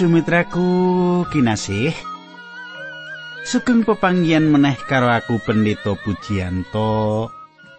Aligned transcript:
Sumitraku 0.00 1.28
kinasih. 1.28 1.92
Sugeng 3.44 3.84
pepanggihan 3.84 4.48
meneh 4.48 4.72
karo 4.88 5.12
aku 5.12 5.36
Pendeta 5.44 5.92
Pujianto 5.92 7.28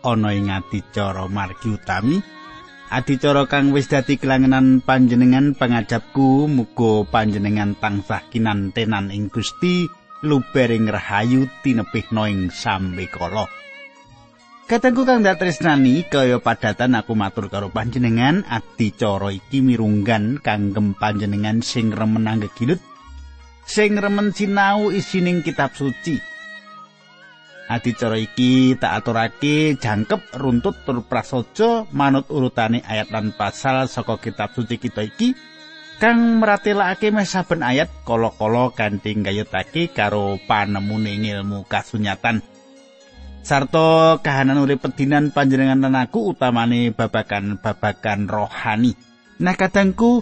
ana 0.05 0.29
ing 0.29 0.53
adicara 0.53 1.25
margi 1.25 1.73
utami. 1.73 2.21
Adicara 2.93 3.49
kang 3.49 3.73
wis 3.73 3.89
dadi 3.89 4.21
kelangenan 4.21 4.85
panjenengan 4.85 5.57
pangajapku 5.57 6.45
muga 6.45 7.09
panjenengan 7.09 7.73
tansah 7.81 8.21
kinantenan 8.29 9.09
ing 9.09 9.33
Gusti 9.33 9.89
lubering 10.21 10.93
rahayu 10.93 11.49
tinepihna 11.65 12.29
ing 12.29 12.53
sambe 12.53 13.09
kala. 13.09 13.49
Katengku 14.71 15.03
kang 15.03 15.19
dak 15.19 15.35
tresnani 15.35 16.07
kaya 16.07 16.39
padatan 16.39 16.95
aku 16.95 17.11
matur 17.11 17.51
karo 17.51 17.67
panjenengan 17.67 18.47
adicara 18.47 19.27
iki 19.27 19.59
mirunggan 19.59 20.39
kanggem 20.39 20.95
panjenengan 20.95 21.59
sing 21.59 21.91
remen 21.91 22.23
anggegilut 22.23 22.79
sing 23.67 23.99
remen 23.99 24.31
sinau 24.31 24.87
isining 24.87 25.43
kitab 25.43 25.75
suci. 25.75 26.15
Adicara 27.67 28.15
iki 28.15 28.79
tak 28.79 29.03
aturake 29.03 29.75
jangkep 29.75 30.39
runtut 30.39 30.87
tur 30.87 31.03
prasaja 31.03 31.91
manut 31.91 32.31
urutane 32.31 32.79
ayat 32.87 33.11
lan 33.11 33.35
pasal 33.35 33.91
saka 33.91 34.23
kitab 34.23 34.55
suci 34.55 34.79
kita 34.79 35.03
iki 35.03 35.35
kang 35.99 36.39
meratelake 36.39 37.11
meh 37.11 37.27
saben 37.27 37.59
ayat 37.59 37.91
kala-kala 38.07 38.71
kanthi 38.71 39.19
gayutake 39.19 39.91
karo 39.91 40.39
panemune 40.47 41.19
ilmu 41.19 41.67
kasunyatan. 41.67 42.50
Sarta 43.41 44.21
kahanan 44.21 44.61
urip 44.61 44.85
pedinan 44.85 45.33
panjenengan 45.33 45.81
lan 45.81 45.97
aku 45.97 46.33
utamane 46.33 46.93
babakan-babakan 46.93 48.29
rohani. 48.29 48.93
Nah 49.41 49.57
kadangku 49.57 50.21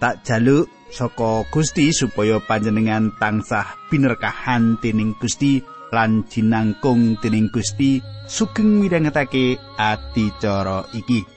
tak 0.00 0.24
jaluk 0.24 0.68
saka 0.88 1.44
Gusti 1.52 1.92
supaya 1.92 2.40
panjenengan 2.40 3.12
tansah 3.20 3.76
binerkahan 3.92 4.80
dening 4.80 5.12
Gusti 5.20 5.60
lan 5.92 6.24
jinangkung 6.26 7.20
dening 7.20 7.52
Gusti 7.52 8.00
sugeng 8.24 8.80
midhangetake 8.80 9.60
adicara 9.76 10.88
iki. 10.96 11.33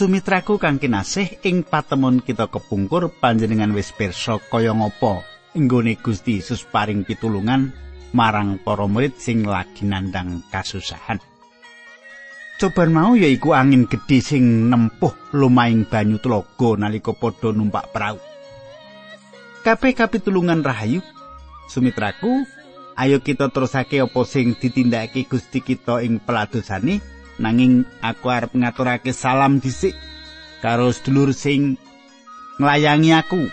Sumitraku 0.00 0.56
kang 0.56 0.80
kinasih 0.80 1.44
ing 1.44 1.60
patemon 1.60 2.24
kita 2.24 2.48
kepungkur 2.48 3.12
panjenengan 3.20 3.68
wis 3.76 3.92
pirsa 3.92 4.40
kaya 4.48 4.72
ngapa 4.72 5.20
nggone 5.52 6.00
Gusti 6.00 6.40
Yesus 6.40 6.64
paring 6.64 7.04
pitulungan 7.04 7.68
marang 8.16 8.56
para 8.64 8.88
murid 8.88 9.20
sing 9.20 9.44
lagi 9.44 9.84
nandang 9.84 10.40
kasusahan. 10.48 11.20
Coban 12.56 12.96
mau 12.96 13.12
yaiku 13.12 13.52
angin 13.52 13.84
gedhe 13.84 14.24
sing 14.24 14.72
nempuh 14.72 15.12
lumaing 15.36 15.84
banyu 15.84 16.16
tlaga 16.16 16.80
nalika 16.80 17.12
padha 17.12 17.52
numpak 17.52 17.92
prau. 17.92 18.16
Kabeh 19.60 19.92
kapitulungan 19.92 20.64
rahayu 20.64 21.04
Sumitraku, 21.68 22.48
ayo 22.96 23.20
kita 23.20 23.52
terusake 23.52 24.00
apa 24.00 24.20
sing 24.24 24.56
ditindakake 24.56 25.28
Gusti 25.28 25.60
kita 25.60 26.00
ing 26.00 26.24
peladosane 26.24 27.19
nanging 27.40 27.88
aku 28.04 28.28
arep 28.28 28.52
ngaturake 28.52 29.16
salam 29.16 29.58
dhisik 29.58 29.96
karo 30.60 30.92
sedulur 30.92 31.32
sing 31.32 31.80
nglayangi 32.60 33.16
aku. 33.16 33.48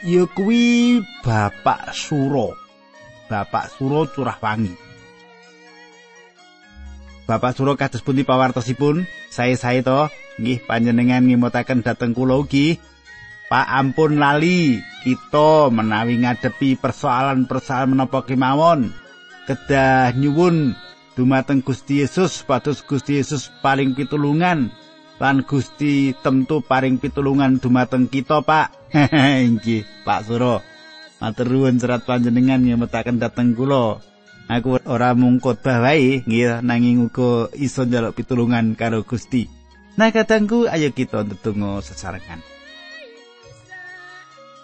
Ya 0.00 0.24
kuwi 0.28 1.00
Bapak 1.20 1.92
Suro. 1.92 2.56
Bapak 3.28 3.68
Suro 3.68 4.08
curah 4.08 4.40
wangi 4.40 4.72
Bapak 7.30 7.54
Suro 7.54 7.78
kados 7.78 8.02
pundi 8.02 8.26
pawartosipun? 8.26 9.06
Saya 9.30 9.54
saya 9.54 9.86
to 9.86 10.10
nggih 10.42 10.66
panjenengan 10.66 11.22
ngimutaken 11.22 11.86
dhateng 11.86 12.10
kula 12.10 12.42
ugi. 12.42 12.74
Pak 13.46 13.70
ampun 13.70 14.18
lali 14.18 14.82
kita 15.06 15.70
menawi 15.70 16.26
ngadepi 16.26 16.74
persoalan-persoalan 16.74 17.94
menapa 17.94 18.26
kemawon. 18.26 18.90
Kedah 19.46 20.10
nyuwun 20.18 20.74
dumateng 21.20 21.60
Gusti 21.60 22.00
Yesus 22.00 22.40
patus 22.48 22.80
Gusti 22.80 23.20
Yesus 23.20 23.52
paling 23.60 23.92
pitulungan. 23.92 24.72
Lan 25.20 25.44
Gusti 25.44 26.16
temtu 26.16 26.64
paring 26.64 26.96
pitulungan 26.96 27.60
dumateng 27.60 28.08
kita 28.08 28.40
Pak. 28.40 28.88
Inggih 29.44 29.84
Pak 30.00 30.24
Suro. 30.24 30.64
Matur 31.20 31.52
nuwun 31.52 31.76
serat 31.76 32.08
panjenengan 32.08 32.64
ngemetaken 32.64 33.20
dhateng 33.20 33.52
kula. 33.52 34.00
Aku 34.48 34.80
ora 34.88 35.12
mung 35.12 35.36
khotbah 35.36 35.84
wae 35.84 36.24
nggih 36.24 36.64
nanging 36.64 37.04
uga 37.04 37.52
iso 37.52 37.84
njaluk 37.84 38.16
pitulungan 38.16 38.72
karo 38.72 39.04
Gusti. 39.04 39.44
Nah 40.00 40.08
kadangku 40.08 40.72
ayo 40.72 40.88
kita 40.96 41.20
ndedonga 41.28 41.84
sesarengan. 41.84 42.40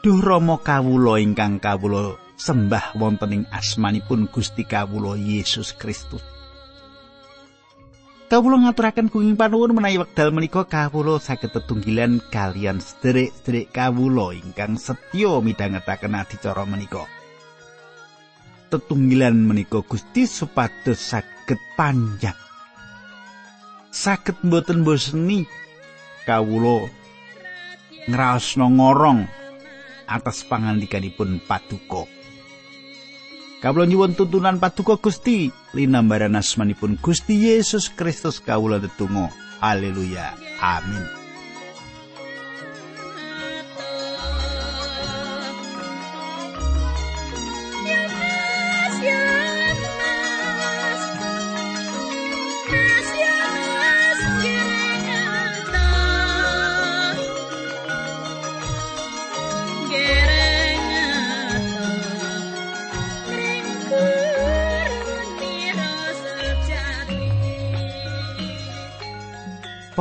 Duh 0.01 0.25
Rama 0.25 0.57
kawula 0.65 1.21
ingkang 1.21 1.61
kawula 1.61 2.17
sembah 2.41 2.97
wonten 2.97 3.37
ing 3.37 3.43
asmanipun 3.53 4.33
Gusti 4.33 4.65
kawula 4.65 5.21
Yesus 5.21 5.77
Kristus 5.77 6.36
Kawula 8.27 8.59
ngaturaken 8.59 9.07
kuing 9.07 9.39
panuwun 9.39 9.71
menawi 9.71 10.03
wekdal 10.03 10.35
menika 10.35 10.67
kawula 10.67 11.23
saged 11.23 11.55
tetunggilan 11.55 12.19
kalian 12.35 12.83
sederek-sederek 12.83 13.71
kawula 13.71 14.35
ingkang 14.35 14.75
setya 14.75 15.39
midhangetaken 15.39 16.19
adicara 16.19 16.67
menika. 16.67 17.07
Tetunggilan 18.67 19.47
menika 19.47 19.79
Gusti 19.87 20.27
supados 20.27 20.99
saged 20.99 21.55
panjang. 21.79 22.35
Saged 23.95 24.43
mboten 24.43 24.83
boseni 24.83 25.47
kawula 26.27 26.91
ngraosna 28.11 28.67
ngorong 28.67 29.23
atas 30.11 30.43
pangandikanipun 30.51 31.39
paduka. 31.47 32.16
Kawula 33.57 33.89
nyuwun 33.89 34.13
tuntunan 34.13 34.61
paduka 34.61 35.01
Gusti 35.01 35.49
linambaran 35.73 36.37
asmanipun 36.37 37.01
Gusti 37.01 37.49
Yesus 37.49 37.89
Kristus 37.89 38.45
kawula 38.45 38.77
tetunggal. 38.77 39.33
Haleluya. 39.65 40.37
Amin. 40.61 41.26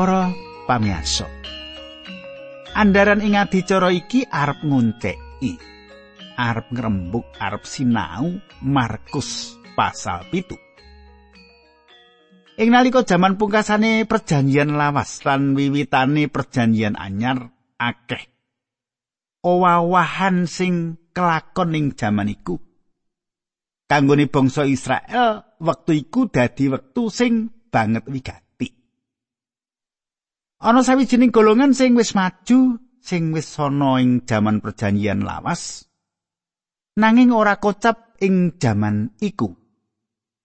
Para 0.05 0.29
pamiyarsa. 0.69 1.25
Andaran 2.77 3.25
ing 3.25 3.41
adicara 3.41 3.89
iki 3.89 4.21
arep 4.21 4.61
ngunceki. 4.61 5.57
Arep 6.37 6.69
ngrembug, 6.69 7.25
arep 7.41 7.65
sinau 7.65 8.37
Markus 8.61 9.57
pasal 9.73 10.29
pitu. 10.29 10.53
Ing 12.61 12.69
nalika 12.69 13.01
jaman 13.01 13.33
pungkasane 13.41 14.05
perjanjian 14.05 14.77
lawas 14.77 15.25
lan 15.25 15.57
wiwitane 15.57 16.29
perjanjian 16.29 16.93
anyar 16.93 17.49
akeh 17.81 18.29
owawahan 19.41 20.45
sing 20.45 21.01
kelakon 21.17 21.73
ing 21.73 21.85
jaman 21.97 22.29
iku. 22.29 22.61
Kanggone 23.89 24.29
bangsa 24.29 24.69
Israel 24.69 25.57
wektu 25.57 25.97
iku 25.97 26.29
dadi 26.29 26.69
wektu 26.69 27.09
sing 27.09 27.49
banget 27.73 28.05
wigat. 28.05 28.44
Ana 30.65 30.81
sawijining 30.81 31.29
golongan 31.29 31.77
sing 31.77 31.93
wis 31.93 32.17
maju, 32.17 32.81
sing 32.97 33.29
wis 33.37 33.53
ana 33.61 34.01
ing 34.01 34.25
jaman 34.25 34.65
perjanjian 34.65 35.21
lawas. 35.21 35.85
Nanging 36.97 37.29
ora 37.29 37.61
kocap 37.61 38.17
ing 38.17 38.57
jaman 38.57 39.13
iku. 39.21 39.53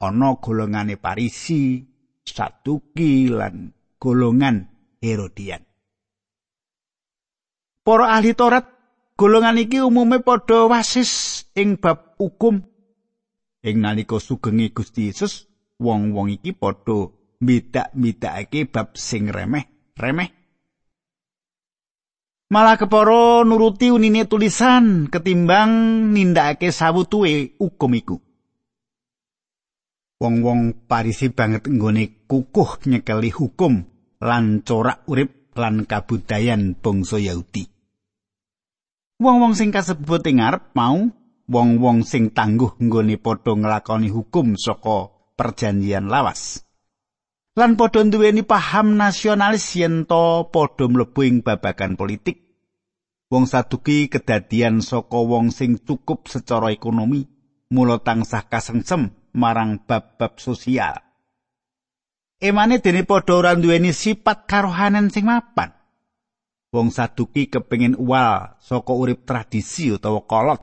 Ana 0.05 0.37
golongane 0.37 1.01
Parisi, 1.01 1.81
Saduki 2.21 3.33
lan 3.33 3.73
golongan 3.97 4.69
Herodian. 5.01 5.65
Para 7.81 8.13
ahli 8.13 8.37
Taurat 8.37 8.69
golongan 9.17 9.57
iki 9.57 9.81
umume 9.81 10.21
padha 10.21 10.69
wasis 10.69 11.49
ing 11.57 11.81
bab 11.81 12.21
hukum. 12.21 12.61
Ing 13.65 13.77
nalika 13.81 14.21
sugenge 14.21 14.69
Gusti 14.77 15.09
Yesus, 15.09 15.49
wong-wong 15.81 16.29
iki 16.37 16.53
padha 16.53 17.09
midak-midakake 17.41 18.69
bab 18.69 19.01
sing 19.01 19.33
remeh-remeh. 19.97 20.31
Malah 22.51 22.75
kepara 22.75 23.47
nuruti 23.47 23.95
unine 23.95 24.27
tulisan 24.27 25.07
ketimbang 25.07 25.71
nindakake 26.11 26.75
sawutuwe 26.75 27.55
hukum 27.63 27.93
iku. 27.95 28.17
Wong-wong 30.21 30.85
Parisi 30.91 31.31
banget 31.31 31.71
nggone 31.71 32.27
kukuh 32.27 32.85
nyekeli 32.91 33.31
hukum 33.31 33.87
lan 34.21 34.67
corak 34.67 35.07
urip 35.07 35.55
lan 35.55 35.87
kabudayan 35.87 36.75
bangsa 36.75 37.23
Yahudi. 37.23 37.71
Wong-wong 39.23 39.55
sing 39.55 39.71
kasebut 39.71 40.27
ing 40.27 40.43
ngarep 40.43 40.75
mau 40.75 41.07
wong-wong 41.47 42.03
sing 42.03 42.35
tangguh 42.35 42.77
nggone 42.83 43.15
padha 43.17 43.55
nglakoni 43.55 44.11
hukum 44.11 44.59
saka 44.59 45.09
perjanjian 45.39 46.11
lawas. 46.11 46.67
Lan 47.61 47.77
padha 47.77 48.01
duweni 48.09 48.41
paham 48.41 48.97
nasionalis 48.97 49.77
yen 49.77 50.09
to 50.09 50.49
padha 50.49 50.89
mlebu 50.89 51.21
ing 51.29 51.45
babagan 51.45 51.93
politik. 51.93 52.41
Wong 53.29 53.45
saduki 53.45 54.09
kedadian 54.09 54.81
saka 54.81 55.21
wong 55.21 55.53
sing 55.53 55.77
cukup 55.77 56.25
secara 56.25 56.73
ekonomi, 56.73 57.29
mula 57.69 58.01
tansah 58.01 58.49
kasengsem 58.49 59.13
marang 59.37 59.77
bab-bab 59.85 60.41
sosial. 60.41 61.05
Emane 62.41 62.81
dene 62.81 63.05
padha 63.05 63.37
ora 63.37 63.53
duweni 63.53 63.93
sifat 63.93 64.49
karohanan 64.49 65.13
sing 65.13 65.29
mapan. 65.29 65.77
wong 66.71 66.89
saduki 66.95 67.51
kepengin 67.51 67.99
uwal 67.99 68.57
saka 68.63 68.95
urip 68.95 69.27
tradisi 69.27 69.91
utawa 69.91 70.23
kolot 70.23 70.63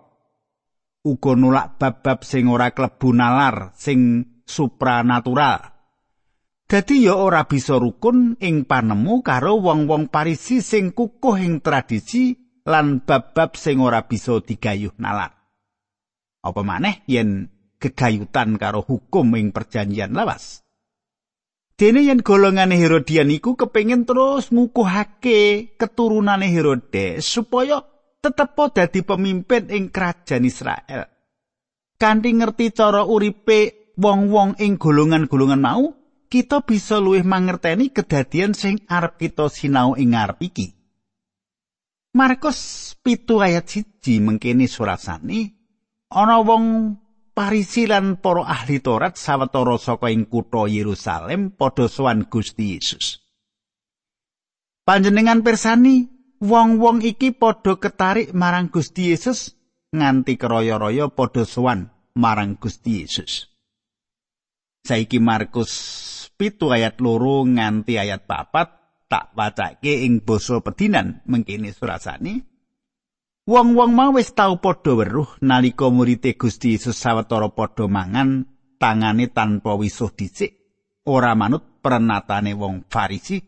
uga 1.03 1.31
nolak 1.35 1.75
bab-bab 1.75 2.23
sing 2.23 2.47
ora 2.47 2.71
klebu 2.71 3.11
nalar 3.11 3.75
sing 3.75 4.23
supranatural 4.47 5.76
dadi 6.67 7.07
ya 7.07 7.15
ora 7.15 7.47
bisa 7.47 7.79
rukun 7.79 8.35
ing 8.43 8.67
panemu 8.67 9.23
karo 9.23 9.55
wong-wong 9.63 10.11
parisi 10.11 10.59
sing 10.59 10.91
kukuh 10.91 11.39
ing 11.39 11.63
tradisi 11.63 12.35
lan 12.67 13.07
bab-bab 13.07 13.55
sing 13.55 13.79
ora 13.79 14.03
bisa 14.03 14.43
digayuh 14.43 14.91
nalar 14.99 15.31
apa 16.43 16.61
maneh 16.67 17.07
yen 17.07 17.47
gegayutan 17.79 18.59
karo 18.59 18.83
hukum 18.83 19.39
ing 19.39 19.55
perjanjian 19.55 20.11
lawas 20.11 20.67
Dene 21.77 22.01
yen 22.01 22.25
golongane 22.25 22.73
Herodian 22.73 23.29
iku 23.29 23.53
kepengin 23.53 24.01
terus 24.01 24.49
ngukuhake 24.49 25.77
keturunane 25.77 26.49
Herodes 26.49 27.21
supaya 27.21 27.85
tetep 28.17 28.57
dadi 28.73 29.05
pemimpin 29.05 29.69
ing 29.69 29.93
kerajaan 29.93 30.41
Israel. 30.41 31.05
Kanthi 32.01 32.33
ngerti 32.33 32.73
cara 32.73 33.05
uripe 33.05 33.93
wong-wong 33.93 34.57
ing 34.57 34.81
golongan-golongan 34.81 35.61
mau, 35.61 35.93
kita 36.27 36.63
bisa 36.63 36.99
luwih 36.99 37.23
mangerteni 37.23 37.91
kedadian 37.91 38.51
sing 38.51 38.83
arep 38.87 39.17
kita 39.17 39.47
sinau 39.47 39.95
ing 39.95 40.13
ngarep 40.15 40.39
iki. 40.43 40.67
Markus 42.15 42.93
pitu 42.99 43.39
ayat 43.39 43.67
siji 43.67 44.19
mengkini 44.23 44.65
surasani 44.65 45.53
ana 46.11 46.41
wong 46.41 46.95
Parisi 47.37 47.85
lan 47.85 48.17
para 48.17 48.49
ahli 48.49 48.81
Taurat 48.81 49.13
sawetara 49.13 49.77
saka 49.77 50.09
ing 50.09 50.25
kutha 50.25 50.65
Yerusalem 50.65 51.53
padha 51.53 51.85
sowan 51.85 52.25
Gusti 52.25 52.73
Yesus. 52.73 53.21
Panjenengan 54.81 55.45
persani 55.45 56.09
wong-wong 56.41 57.05
iki 57.05 57.37
padha 57.37 57.77
ketarik 57.77 58.33
marang 58.33 58.73
Gusti 58.73 59.13
Yesus 59.13 59.53
nganti 59.93 60.33
keroyo-royo 60.33 61.13
padha 61.13 61.45
sowan 61.45 61.93
marang 62.17 62.57
Gusti 62.57 63.05
Yesus. 63.05 63.53
Saiki 64.81 65.21
Markus 65.21 65.69
pitu 66.37 66.69
ayat 66.69 67.01
loro 67.01 67.43
nganti 67.43 67.97
ayat 67.97 68.29
papat 68.29 68.77
tak 69.09 69.33
wacake 69.33 70.05
ing 70.05 70.21
basa 70.21 70.61
pedinan 70.61 71.25
mengkini 71.25 71.73
surasani. 71.73 72.45
Wong-wong 73.47 73.95
mau 73.95 74.11
wis 74.11 74.35
tau 74.35 74.59
padha 74.59 74.91
weruh 74.91 75.39
nalika 75.39 75.87
murid 75.87 76.35
Gusti 76.35 76.75
Yesus 76.75 76.99
sawetara 76.99 77.47
padha 77.55 77.87
mangan 77.87 78.43
tangane 78.75 79.31
tanpa 79.31 79.73
wisuh 79.79 80.11
dhisik 80.11 80.51
ora 81.07 81.31
manut 81.33 81.79
prenatane 81.79 82.51
wong 82.51 82.83
Farisi. 82.91 83.39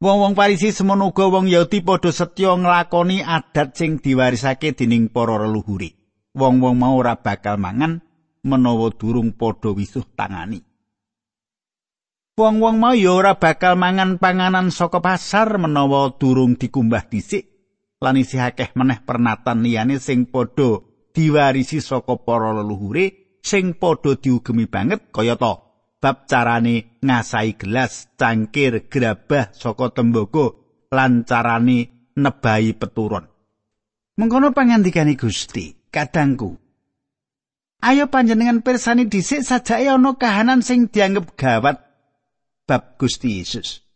Wong-wong 0.00 0.32
Farisi 0.32 0.72
semono 0.72 1.12
uga 1.12 1.28
wong 1.28 1.52
Yahudi 1.52 1.84
padha 1.84 2.08
setya 2.08 2.56
nglakoni 2.56 3.20
adat 3.20 3.76
sing 3.76 4.00
diwarisake 4.00 4.72
dening 4.72 5.12
para 5.12 5.36
leluhure. 5.44 5.92
Wong-wong 6.32 6.80
mau 6.80 6.96
ora 6.96 7.20
bakal 7.20 7.60
mangan 7.60 8.05
menawa 8.46 8.94
durung 8.94 9.34
padha 9.34 9.74
wisuh 9.74 10.06
tangani. 10.14 10.62
Wong-wong 12.36 12.76
mau 12.76 12.92
ya 12.92 13.16
ora 13.16 13.40
bakal 13.40 13.80
mangan 13.80 14.20
panganan 14.20 14.68
saka 14.68 15.00
pasar 15.00 15.56
menawa 15.56 16.14
durung 16.20 16.54
dikumbah 16.54 17.08
dhisik 17.08 17.56
lan 17.96 18.20
isih 18.20 18.44
akeh 18.44 18.76
meneh 18.76 19.00
pernatan 19.00 19.64
liyane 19.64 19.96
sing 19.96 20.28
padha 20.28 20.84
diwarisi 21.16 21.80
saka 21.80 22.20
para 22.20 22.52
leluhure 22.52 23.40
sing 23.40 23.72
padha 23.80 24.20
diugemi 24.20 24.68
banget 24.68 25.08
kaya 25.08 25.40
to 25.40 25.64
bab 25.96 26.28
carane 26.28 27.00
ngasai 27.00 27.56
gelas 27.56 28.12
cangkir 28.20 28.84
gerabah 28.92 29.56
saka 29.56 29.96
tembaga 29.96 30.52
lan 30.92 31.24
carane 31.24 32.12
nebai 32.20 32.76
peturun 32.76 33.24
mengkono 34.20 34.52
pangandikane 34.52 35.16
Gusti 35.16 35.88
kadangku 35.88 36.65
ayo 37.86 38.10
panjenengan 38.10 38.66
persani 38.66 39.06
dhisik 39.06 39.46
sajake 39.46 39.86
ana 39.86 40.18
kahanan 40.18 40.58
sing 40.58 40.90
dianggep 40.90 41.38
gawat 41.38 41.78
bab 42.66 42.98
Gusti 42.98 43.38
Yesus 43.38 43.86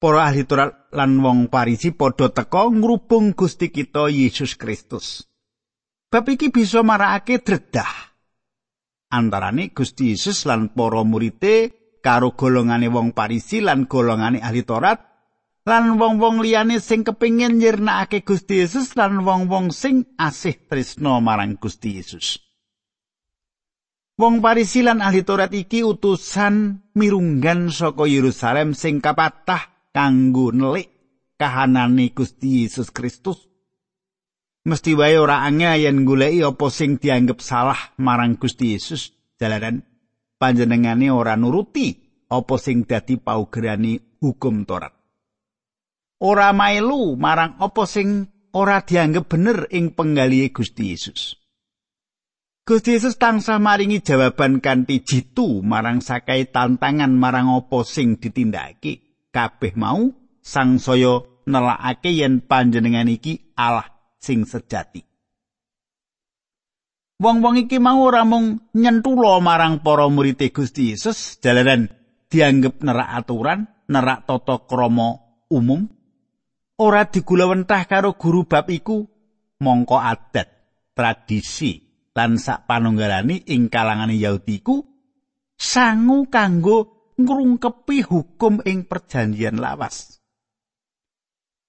para 0.00 0.24
ahli 0.24 0.48
Taurat 0.48 0.88
lan 0.90 1.20
wong 1.20 1.52
Parisi 1.52 1.92
padha 1.92 2.32
teka 2.32 2.72
ngrubung 2.72 3.38
Gusti 3.38 3.70
kita 3.70 4.10
Yesus 4.10 4.58
Kristus. 4.58 5.22
Bab 6.10 6.26
iki 6.26 6.50
bisa 6.50 6.82
marakake 6.82 7.38
dredah 7.44 8.12
antarane 9.12 9.70
Gusti 9.70 10.16
Yesus 10.16 10.48
lan 10.48 10.72
para 10.72 11.04
murite 11.04 11.70
karo 12.02 12.34
golongane 12.34 12.88
wong 12.88 13.12
Parisi 13.12 13.60
lan 13.60 13.84
golongane 13.86 14.40
ahli 14.40 14.64
Taurat 14.66 14.98
lan 15.62 15.94
wong-wong 16.00 16.42
liyane 16.42 16.82
sing 16.82 17.06
kepingin 17.06 17.62
nyirnakake 17.62 18.26
Gusti 18.26 18.64
Yesus 18.64 18.98
lan 18.98 19.22
wong-wong 19.22 19.70
sing 19.70 20.08
asih 20.18 20.56
tresno 20.66 21.22
marang 21.22 21.54
Gusti 21.60 22.02
Yesus. 22.02 22.51
Wong 24.12 24.44
Parisi 24.44 24.84
lan 24.84 25.00
ahli 25.00 25.24
Taurat 25.24 25.48
iki 25.56 25.80
utusan 25.80 26.84
mirunggan 26.92 27.72
saka 27.72 28.04
Yerusalem 28.04 28.76
sing 28.76 29.00
kapatah 29.00 29.88
kanggo 29.88 30.52
nelik 30.52 30.92
kahanane 31.40 32.12
Gusti 32.12 32.60
Yesus 32.68 32.92
Kristus. 32.92 33.48
Mesti 34.68 34.92
wae 34.94 35.16
ora 35.16 35.42
angel 35.48 35.80
yen 35.80 36.04
goleki 36.04 36.44
apa 36.44 36.66
sing 36.68 37.00
dianggep 37.00 37.40
salah 37.40 37.96
marang 37.98 38.36
Gusti 38.36 38.76
Yesus 38.76 39.16
jalaran 39.40 39.80
panjenengane 40.36 41.08
ora 41.08 41.34
nuruti 41.34 41.96
apa 42.28 42.54
sing 42.60 42.84
dadi 42.84 43.16
paugerane 43.16 44.20
hukum 44.20 44.68
Taurat. 44.68 44.92
Ora 46.20 46.52
mailu 46.52 47.16
marang 47.16 47.56
apa 47.58 47.88
sing 47.88 48.28
ora 48.52 48.84
dianggep 48.84 49.24
bener 49.24 49.72
ing 49.72 49.96
penggalihe 49.96 50.52
Gusti 50.52 50.92
Yesus. 50.92 51.41
Gusti 52.62 52.94
Yesus 52.94 53.18
tansah 53.18 53.58
maringi 53.58 54.06
jawaban 54.06 54.62
kanthi 54.62 55.02
jitu 55.02 55.66
marang 55.66 55.98
sakai 55.98 56.46
tantangan 56.46 57.10
marang 57.10 57.50
apa 57.50 57.82
sing 57.82 58.22
ditindakake. 58.22 59.02
kabeh 59.34 59.74
mau 59.74 60.14
sang 60.38 60.78
saya 60.78 61.26
nelakake 61.42 62.14
yen 62.14 62.38
panjenengan 62.38 63.10
iki 63.10 63.50
Allah 63.58 63.90
sing 64.22 64.46
sejati. 64.46 65.02
Wong-wong 67.18 67.66
iki 67.66 67.82
mau 67.82 67.98
ora 67.98 68.22
mung 68.22 68.70
nyentulo 68.78 69.42
marang 69.42 69.82
para 69.82 70.06
murid 70.06 70.38
Gusti 70.54 70.94
Yesus 70.94 71.42
jalaran 71.42 71.90
dianggep 72.30 72.78
nerak 72.78 73.26
aturan, 73.26 73.66
nerak 73.90 74.22
tata 74.22 74.62
krama 74.70 75.18
umum, 75.50 75.90
ora 76.78 77.10
digulawentah 77.10 77.90
karo 77.90 78.14
guru 78.14 78.46
bab 78.46 78.70
iku 78.70 79.02
mongko 79.58 79.98
adat, 79.98 80.46
tradisi 80.94 81.91
lan 82.12 82.36
sak 82.36 82.68
panunggalane 82.68 83.44
ing 83.48 83.72
kalangan 83.72 84.12
Yahudi 84.12 84.60
iku 84.60 84.84
sangu 85.56 86.28
kanggo 86.28 87.12
ngrungkepi 87.16 87.98
hukum 88.04 88.64
ing 88.64 88.88
perjanjian 88.88 89.60
lawas. 89.60 90.20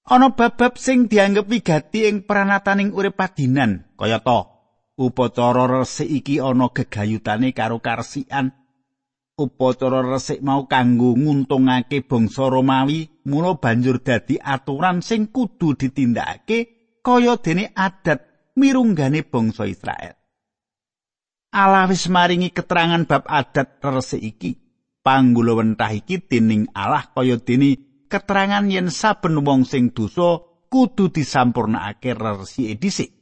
Ana 0.03 0.35
bab-bab 0.35 0.75
sing 0.75 1.07
dianggep 1.07 1.47
wigati 1.47 2.11
ing 2.11 2.27
pranataning 2.27 2.91
urip 2.91 3.15
padinan, 3.15 3.87
kaya 3.95 4.19
to 4.19 4.51
upacara 4.99 5.79
resik 5.79 6.11
iki 6.11 6.43
ana 6.43 6.67
gegayutane 6.75 7.55
karo 7.55 7.79
karsian. 7.79 8.51
upacara 9.33 10.05
resik 10.05 10.45
mau 10.45 10.69
kanggo 10.69 11.17
nguntungake 11.17 12.05
bangsa 12.05 12.53
Romawi 12.53 13.25
mula 13.25 13.57
banjur 13.57 13.97
dadi 14.05 14.37
aturan 14.37 15.01
sing 15.01 15.33
kudu 15.33 15.73
ditindakake 15.73 16.59
kaya 17.01 17.33
dene 17.41 17.73
adat 17.73 18.53
mirunggane 18.53 19.25
bangsa 19.25 19.65
Israel. 19.65 20.22
Allah 21.53 21.85
wis 21.85 22.09
maringi 22.09 22.49
keterangan 22.49 23.05
bab 23.05 23.29
adat 23.29 23.77
resik 23.77 24.21
iki. 24.25 24.51
Panggula 25.05 25.53
wentah 25.53 25.93
iki 25.93 26.17
dening 26.17 26.65
Allah 26.73 27.05
kaya 27.13 27.37
dene 27.37 27.77
keterangan 28.09 28.65
yen 28.65 28.89
saben 28.89 29.37
wong 29.45 29.61
sing 29.61 29.93
dosa 29.93 30.41
kudu 30.73 31.13
disampurnakake 31.13 32.17
resik 32.17 32.81
dhisik. 32.81 33.13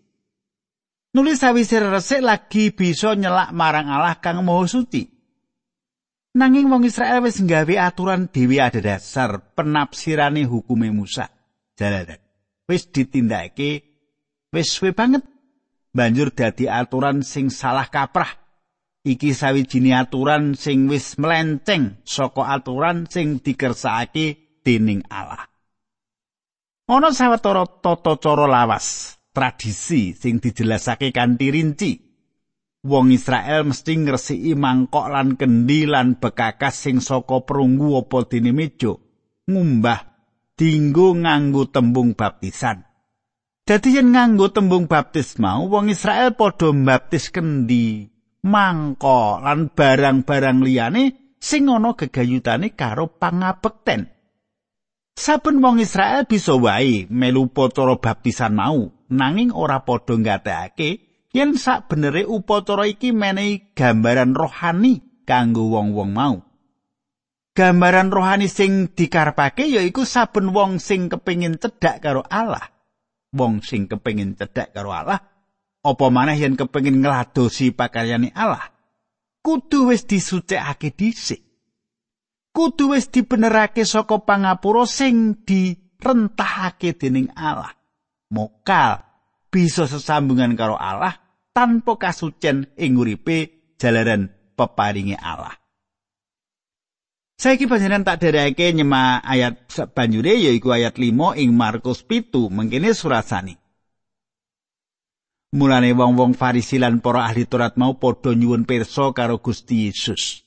Nulis 1.11 1.43
sawise 1.43 1.83
resik 1.83 2.23
lagi 2.23 2.71
bisa 2.71 3.11
nyelak 3.19 3.51
marang 3.51 3.91
Allah 3.91 4.15
kang 4.23 4.39
Maha 4.47 4.63
Suci. 4.63 5.03
Nanging 6.31 6.71
wong 6.71 6.87
Israel 6.87 7.27
wis 7.27 7.43
nggawe 7.43 7.75
aturan 7.91 8.31
dhewe 8.31 8.63
ada 8.63 8.79
dasar 8.79 9.51
penafsirane 9.51 10.47
hukume 10.47 10.87
Musa. 10.95 11.27
Jalaran. 11.75 12.23
Wis 12.71 12.87
ditindakake 12.87 13.83
wis 14.55 14.71
suwe 14.71 14.95
banget. 14.95 15.27
Banjur 15.91 16.31
dadi 16.31 16.71
aturan 16.71 17.23
sing 17.23 17.51
salah 17.51 17.91
kaprah. 17.91 18.39
Iki 19.01 19.33
sawijine 19.33 19.97
aturan 19.97 20.55
sing 20.55 20.87
wis 20.87 21.19
melenceng 21.19 21.99
saka 22.05 22.53
aturan 22.55 23.09
sing 23.09 23.43
dikersakake 23.43 24.59
dening 24.61 25.03
Allah. 25.09 25.49
Ana 26.91 27.09
sawetara 27.11 27.65
tata 27.81 28.19
cara 28.19 28.45
lawas, 28.45 29.17
tradisi 29.31 30.13
sing 30.13 30.37
dijelasake 30.37 31.09
kanthi 31.09 31.47
rinci. 31.49 31.91
wong 32.81 33.13
Israel 33.13 33.69
mesti 33.69 33.93
ngresiki 33.93 34.53
mangkok 34.57 35.07
lan 35.13 35.37
kendi 35.37 35.85
lan 35.85 36.17
bekakas 36.17 36.89
sing 36.89 36.97
saka 36.97 37.45
perunggu 37.45 38.01
apa 38.01 38.25
dene 38.25 38.51
meja 38.53 38.97
ngumbah 39.45 39.99
dinggo 40.57 41.13
nganggo 41.17 41.69
tembung 41.69 42.17
baptisan. 42.17 42.90
Dadi 43.71 43.95
yen 43.95 44.11
nganggo 44.11 44.51
tembung 44.51 44.83
baptis 44.83 45.39
mau 45.39 45.63
wong 45.71 45.95
Israel 45.95 46.35
padha 46.35 46.75
mbaptis 46.75 47.31
kendi, 47.31 48.03
mangkok 48.43 49.39
lan 49.39 49.71
barang-barang 49.71 50.59
liyane 50.59 51.31
sing 51.39 51.71
ana 51.71 51.95
gegayutane 51.95 52.75
karo 52.75 53.15
pangabekten. 53.15 54.11
Saben 55.15 55.63
wong 55.63 55.79
Israel 55.79 56.27
bisa 56.27 56.51
wae 56.59 57.07
melu 57.07 57.47
cara 57.55 57.95
baptisan 57.95 58.59
mau, 58.59 58.91
nanging 59.07 59.55
ora 59.55 59.87
padha 59.87 60.19
nggatekake 60.19 60.89
yen 61.31 61.55
sak 61.55 61.87
benere 61.87 62.27
upacara 62.27 62.83
iki 62.91 63.15
menehi 63.15 63.71
gambaran 63.71 64.35
rohani 64.35 65.23
kanggo 65.23 65.71
wong-wong 65.71 66.11
mau. 66.11 66.43
Gambaran 67.55 68.11
rohani 68.11 68.51
sing 68.51 68.91
dikarepake 68.91 69.63
yaiku 69.71 70.03
saben 70.03 70.51
wong 70.51 70.83
sing 70.83 71.07
kepingin 71.07 71.55
cedhak 71.55 72.03
karo 72.03 72.19
Allah. 72.27 72.70
Wong 73.31 73.63
sing 73.63 73.87
kepingin 73.87 74.35
cedhak 74.35 74.75
karo 74.75 74.91
Allah, 74.91 75.23
apa 75.81 76.05
maneh 76.11 76.35
yen 76.35 76.59
kepingin 76.59 76.99
ngladosi 76.99 77.71
pakaryane 77.71 78.35
Allah, 78.35 78.67
kudu 79.39 79.87
wis 79.91 80.03
disucikake 80.03 80.91
dhisik. 80.91 81.39
Kudu 82.51 82.91
wis 82.91 83.07
dibenerake 83.07 83.87
saka 83.87 84.19
pangapura 84.19 84.83
sing 84.83 85.47
direntahake 85.47 86.99
dening 86.99 87.31
Allah. 87.31 87.71
Mokal 88.35 88.99
bisa 89.47 89.87
sesambungan 89.87 90.59
karo 90.59 90.75
Allah 90.75 91.15
tanpa 91.55 91.95
kasucen 91.95 92.75
ing 92.75 92.99
uripe 92.99 93.71
jalaran 93.79 94.27
peparinge 94.59 95.15
Allah. 95.15 95.60
Saiki 97.41 97.65
panjenengan 97.65 98.05
tak 98.05 98.21
dereke 98.21 98.69
nyema 98.69 99.17
ayat 99.17 99.65
banjure 99.97 100.37
yaiku 100.37 100.77
ayat 100.77 100.93
5 100.93 101.41
ing 101.41 101.57
Markus 101.57 102.05
pitu 102.05 102.53
mengkene 102.53 102.93
surasani. 102.93 103.57
Mulane 105.57 105.89
wong-wong 105.97 106.37
Farisi 106.37 106.77
lan 106.77 107.01
para 107.01 107.25
ahli 107.25 107.49
Taurat 107.49 107.81
mau 107.81 107.97
padha 107.97 108.37
nyuwun 108.37 108.69
pirsa 108.69 109.09
karo 109.17 109.41
Gusti 109.41 109.89
Yesus. 109.89 110.45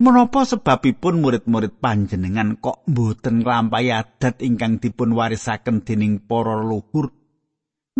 Menapa 0.00 0.48
sebabipun 0.48 1.20
murid-murid 1.20 1.76
panjenengan 1.76 2.56
kok 2.56 2.88
mboten 2.88 3.44
nglampahi 3.44 3.92
adat 3.92 4.40
ingkang 4.40 4.80
dipun 4.80 5.12
warisaken 5.12 5.84
dening 5.84 6.24
para 6.24 6.56
luhur 6.56 7.12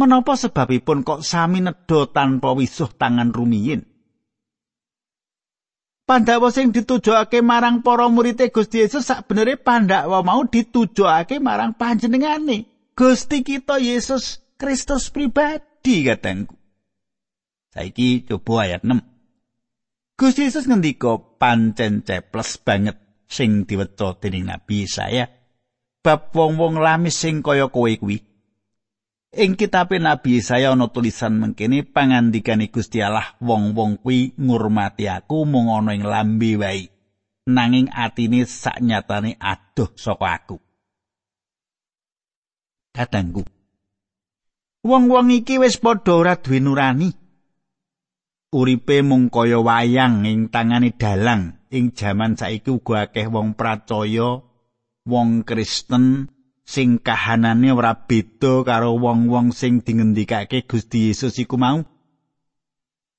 Menapa 0.01 0.33
sebabipun 0.35 1.05
kok 1.05 1.21
sami 1.21 1.61
nedha 1.61 2.09
tanpa 2.09 2.57
wisuh 2.57 2.89
tangan 2.89 3.37
rumiyin? 3.37 3.94
Pandhawa 6.05 6.53
sing 6.53 6.69
ditujokake 6.69 7.41
marang 7.41 7.81
para 7.81 8.13
murid 8.13 8.37
Gusti 8.53 8.85
Yesus 8.85 9.09
sakbenere 9.09 9.57
pandhawa 9.57 10.21
mau 10.21 10.45
ditujokake 10.45 11.41
marang 11.41 11.73
panjenengane. 11.73 12.69
Gusti 12.93 13.41
kita 13.41 13.81
Yesus 13.81 14.45
Kristus 14.61 15.09
pribadi 15.09 16.05
katengku. 16.05 16.61
Saiki 17.73 18.29
coba 18.29 18.69
ayat 18.69 18.85
6. 18.85 19.01
Gusti 20.21 20.47
Yesus 20.47 20.69
ngendika 20.69 21.17
pancen 21.41 22.05
ceples 22.05 22.61
banget 22.61 23.01
sing 23.25 23.65
diweca 23.65 24.15
dening 24.21 24.47
Nabi 24.47 24.87
saya 24.87 25.27
bab 26.05 26.31
wong-wong 26.37 26.79
lamis 26.79 27.17
sing 27.17 27.41
kaya 27.41 27.73
kowe 27.73 27.89
kuwi. 27.89 28.21
Ing 29.35 29.59
kitab 29.59 29.91
Nabi 29.91 30.39
saya 30.39 30.71
ana 30.71 30.87
tulisan 30.87 31.43
mengkene 31.43 31.83
pangandikane 31.83 32.71
Gusti 32.71 33.03
Allah 33.03 33.35
wong-wong 33.43 33.99
kuwi 33.99 34.39
ngurmati 34.39 35.11
aku 35.11 35.43
mung 35.43 35.75
ana 35.75 35.91
ing 35.91 36.07
lambe 36.07 36.55
wae 36.55 36.87
nanging 37.51 37.91
atine 37.91 38.47
saknyatane 38.47 39.35
adoh 39.43 39.91
saka 39.99 40.29
aku. 40.39 40.57
Katanggu. 42.95 43.43
Wong-wong 44.87 45.35
iki 45.35 45.59
wis 45.59 45.83
padha 45.83 46.15
ora 46.15 46.39
duwe 46.39 46.63
nurani. 46.63 47.11
Uripe 48.55 49.03
mung 49.03 49.35
kaya 49.35 49.59
wayang 49.59 50.23
ing 50.31 50.47
tangane 50.47 50.95
dalang 50.95 51.59
ing 51.75 51.91
jaman 51.91 52.39
saiki 52.39 52.71
uga 52.71 53.11
akeh 53.11 53.27
wong 53.27 53.59
pracaya 53.59 54.39
wong 55.11 55.43
Kristen 55.43 56.31
sing 56.65 56.97
kahanane 56.97 57.69
ora 57.71 57.93
beda 57.95 58.65
karo 58.65 58.97
wong-wong 58.97 59.53
sing 59.53 59.85
dingendikake 59.85 60.65
Gusti 60.65 61.13
Yesus 61.13 61.37
iku 61.37 61.61
mau. 61.61 61.85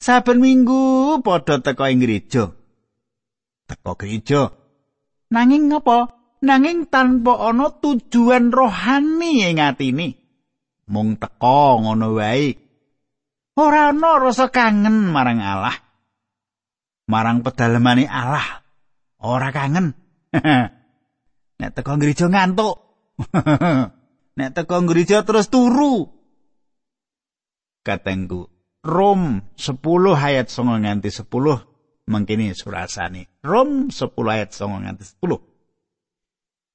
Saben 0.02 0.44
minggu 0.44 1.22
padha 1.22 1.62
teka 1.62 1.88
ing 1.94 2.04
gereja. 2.04 2.52
Teka 3.66 3.92
gereja. 3.98 4.52
Nanging 5.32 5.72
ngapa? 5.72 6.14
Nanging 6.46 6.86
tanpa 6.92 7.50
ana 7.50 7.74
tujuan 7.74 8.54
rohani 8.54 9.50
ing 9.50 9.58
atine. 9.64 10.20
Mung 10.92 11.18
teka 11.18 11.82
ngono 11.82 12.14
wae. 12.18 12.54
Ora 13.56 13.96
ana 13.96 14.20
rasa 14.20 14.52
kangen 14.52 15.10
marang 15.10 15.42
Allah. 15.42 15.74
Marang 17.10 17.42
pedalemane 17.42 18.06
Allah. 18.06 18.62
Ora 19.25 19.50
kangen. 19.50 19.96
Nek 21.62 21.72
teka 21.72 21.98
gereja 21.98 22.28
ngantuk. 22.30 22.95
Nek 24.38 24.50
teko 24.51 24.84
gereja 24.84 25.24
terus 25.24 25.48
turu. 25.48 26.12
Katengku, 27.86 28.50
Rom 28.84 29.41
10 29.55 29.79
ayat 30.17 30.50
9 30.50 30.84
nganti 30.84 31.10
10 31.10 32.10
mangkene 32.12 32.53
surasane. 32.53 33.29
Rom 33.45 33.93
10 33.93 34.12
ayat 34.29 34.51
9 34.51 34.84
nganti 34.84 35.03
10. 35.22 35.39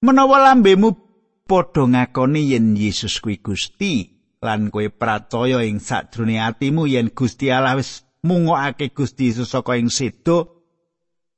Menawa 0.01 0.39
lambemu 0.49 0.97
padha 1.45 1.85
ngakoni 1.85 2.55
yen 2.55 2.73
Yesus 2.79 3.21
kuwi 3.21 3.43
Gusti 3.43 4.09
lan 4.41 4.73
kowe 4.73 4.89
percaya 4.89 5.61
ing 5.67 5.83
sadrone 5.83 6.41
atimu 6.41 6.89
yen 6.89 7.13
Gusti 7.13 7.53
Allah 7.53 7.77
wis 7.77 8.07
mungokake 8.25 8.97
Gusti 8.97 9.29
Yesus 9.29 9.53
saka 9.53 9.77
ing 9.77 9.93
sedo 9.93 10.60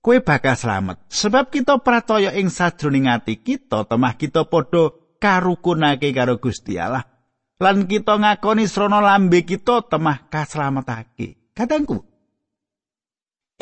kowe 0.02 0.18
bakal 0.20 0.58
slamet. 0.58 0.98
Sebab 1.06 1.48
kita 1.48 1.78
pratoya 1.80 2.34
ing 2.34 2.50
sajroning 2.50 3.06
ati 3.08 3.40
kita, 3.40 3.86
temah 3.86 4.18
kita 4.18 4.50
padha 4.50 4.90
karukunake 5.22 6.10
karo 6.10 6.42
Gusti 6.42 6.76
Allah. 6.76 7.06
Lan 7.62 7.86
kita 7.86 8.18
ngakoni 8.18 8.66
srana 8.66 8.98
lambe 8.98 9.46
kita 9.46 9.86
temah 9.86 10.26
kaslametake. 10.26 11.54
Katangku. 11.54 12.02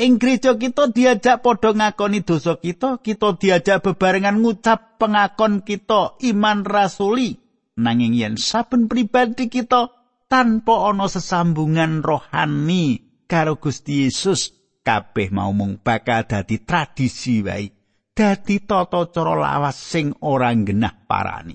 Ing 0.01 0.17
gereja 0.17 0.57
kita 0.57 0.89
diajak 0.89 1.45
padha 1.45 1.77
ngakoni 1.77 2.25
dosa 2.25 2.57
kita, 2.57 3.05
kita 3.05 3.37
diajak 3.37 3.85
bebarengan 3.85 4.41
ngucap 4.41 4.97
pengakon 4.97 5.61
kita 5.61 6.17
iman 6.33 6.65
rasuli. 6.65 7.37
Nanging 7.77 8.17
yen 8.17 8.35
saben 8.41 8.89
pribadi 8.89 9.53
kita 9.53 9.93
tanpa 10.33 10.89
ana 10.89 11.05
sesambungan 11.05 12.01
rohani 12.01 13.05
karo 13.29 13.61
Gusti 13.61 14.09
Yesus, 14.09 14.60
kabeh 14.91 15.31
mau 15.31 15.55
mung 15.55 15.79
bakal 15.79 16.27
dadi 16.27 16.67
tradisi 16.67 17.47
wae. 17.47 17.71
Dadi 18.11 18.59
tata 18.67 19.07
cara 19.07 19.39
lawas 19.39 19.79
sing 19.79 20.11
ora 20.27 20.51
genah 20.51 21.07
parani. 21.07 21.55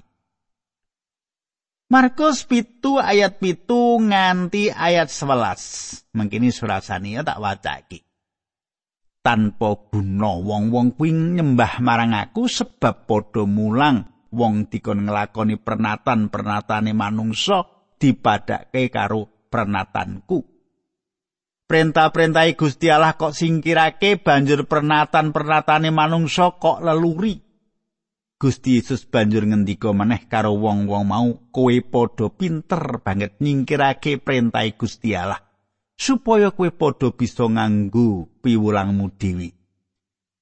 Markus 1.91 2.47
pitu 2.47 2.97
ayat 2.97 3.37
pitu 3.37 3.99
nganti 3.99 4.71
ayat 4.71 5.11
11 5.11 6.15
mengkini 6.15 6.49
surasani 6.49 7.19
ya 7.19 7.21
tak 7.27 7.43
wacaki. 7.43 7.99
Tanpa 9.19 9.91
guna 9.91 10.39
wong-wong 10.39 10.95
kuwi 10.95 11.11
nyembah 11.11 11.83
marang 11.83 12.15
aku 12.15 12.47
sebab 12.47 13.03
padha 13.03 13.43
mulang. 13.43 14.31
Wong 14.31 14.71
dikon 14.71 15.07
nglakoni 15.07 15.59
pernatan-pernatane 15.59 16.91
manungsa 16.95 17.67
dipadake 17.99 18.89
karo 18.89 19.47
pernatanku. 19.51 20.54
Perintah-perintah 21.65 22.45
Gusti 22.53 22.93
Allah 22.93 23.17
kok 23.17 23.33
singkirake 23.33 24.21
banjur 24.21 24.69
pernatan-pernatane 24.69 25.89
manungsa 25.89 26.53
kok 26.61 26.85
leluri. 26.85 27.41
Gusti 28.37 28.77
Yesus 28.77 29.09
banjur 29.09 29.49
ngendika 29.49 29.89
meneh 29.89 30.29
karo 30.29 30.53
wong-wong 30.53 31.03
mau, 31.09 31.29
kowe 31.49 31.73
padha 31.81 32.29
pinter 32.29 33.01
banget 33.01 33.41
nyingkirake 33.41 34.21
perintah 34.21 34.61
Gusti 34.77 35.17
Allah 35.17 35.41
supaya 35.97 36.53
kowe 36.53 36.69
padha 36.69 37.09
bisa 37.15 37.49
nganggo 37.49 38.29
piwulangmu 38.45 39.09
dhewe. 39.17 39.49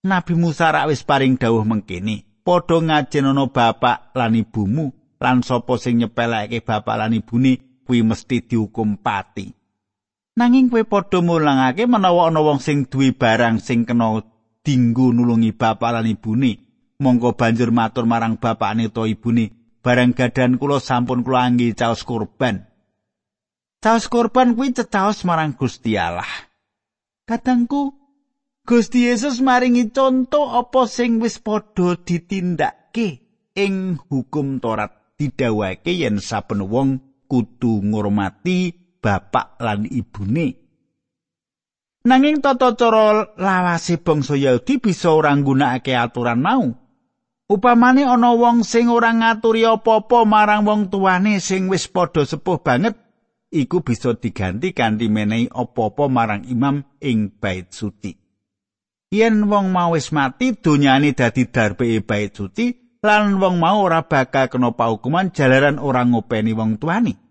Nabi 0.04 0.34
Musa 0.36 0.76
rak 0.76 0.92
wis 0.92 1.08
paring 1.08 1.40
dawuh 1.40 1.64
mengkene, 1.64 2.44
padha 2.44 2.84
ngajenono 2.84 3.48
bapak 3.48 4.12
lan 4.12 4.36
ibumu 4.36 4.92
lan 5.24 5.40
sapa 5.40 5.80
sing 5.80 6.04
nyepeleke 6.04 6.60
bapak 6.60 7.00
lan 7.00 7.16
ibune 7.16 7.80
kuwi 7.88 8.04
mesti 8.04 8.44
dihukum 8.44 9.00
pati. 9.00 9.63
Nanging 10.34 10.74
kowe 10.74 10.82
padha 10.82 11.22
mulangake 11.22 11.86
menawa 11.86 12.34
ana 12.34 12.42
wong 12.42 12.58
sing 12.58 12.90
duwe 12.90 13.14
barang 13.14 13.62
sing 13.62 13.86
kena 13.86 14.26
dinggo 14.66 15.14
nulungi 15.14 15.54
bapak 15.54 15.94
lan 15.94 16.10
ibune, 16.10 16.58
monggo 16.98 17.38
banjur 17.38 17.70
matur 17.70 18.10
marang 18.10 18.42
bapakne 18.42 18.90
utawa 18.90 19.06
ibune, 19.06 19.78
barang 19.86 20.18
gadan 20.18 20.58
kula 20.58 20.82
sampun 20.82 21.22
kula 21.22 21.46
anggi 21.46 21.78
caos 21.78 22.02
kurban. 22.02 22.66
Caos 23.84 24.10
kurban 24.10 24.58
kuwi 24.58 24.74
cetaos 24.74 25.22
marang 25.22 25.54
Gusti 25.54 26.00
Allah. 26.00 26.26
Kadangku 27.30 27.94
Gusti 28.64 29.12
Yesus 29.12 29.44
maringi 29.44 29.92
conto 29.92 30.48
apa 30.50 30.88
sing 30.88 31.20
wis 31.20 31.38
padha 31.38 32.00
ditindakake 32.00 33.22
ing 33.54 34.00
hukum 34.08 34.64
Torat 34.64 35.14
didhawuhake 35.20 35.92
yen 35.94 36.24
saben 36.24 36.64
wong 36.72 37.04
kudu 37.28 37.84
ngurmati 37.84 38.83
bapak 39.04 39.60
lan 39.60 39.84
ibune. 39.92 40.64
Nanging 42.04 42.44
tata 42.44 42.76
cara 42.76 43.36
lawase 43.40 44.00
bangsa 44.00 44.36
Yahudi 44.36 44.80
bisa 44.80 45.12
ora 45.12 45.32
nggunakake 45.36 45.96
aturan 45.96 46.40
mau. 46.40 46.76
Upamane 47.48 48.04
ana 48.08 48.36
wong 48.36 48.64
sing 48.68 48.92
ora 48.92 49.12
ngaturi 49.12 49.64
apa-apa 49.68 50.28
marang 50.28 50.64
wong 50.68 50.92
tuane 50.92 51.40
sing 51.40 51.72
wis 51.72 51.88
padha 51.88 52.28
sepuh 52.28 52.60
banget, 52.60 53.00
iku 53.52 53.84
bisa 53.84 54.16
diganti 54.20 54.76
kanthi 54.76 55.08
menehi 55.08 55.48
apa-apa 55.48 56.12
marang 56.12 56.44
imam 56.44 56.84
ing 57.00 57.32
bait 57.40 57.72
suci. 57.72 58.20
Yen 59.16 59.48
wong 59.48 59.72
mau 59.72 59.96
wis 59.96 60.12
mati, 60.12 60.60
donyane 60.60 61.16
dadi 61.16 61.48
darbeke 61.48 62.04
bait 62.04 62.36
suci, 62.36 63.00
lan 63.00 63.40
wong 63.40 63.64
mau 63.64 63.80
ora 63.80 64.04
bakal 64.04 64.52
kena 64.52 64.76
paukuman 64.76 65.32
jalaran 65.32 65.80
ora 65.80 66.04
ngopeni 66.04 66.52
wong 66.52 66.84
tuane. 66.84 67.23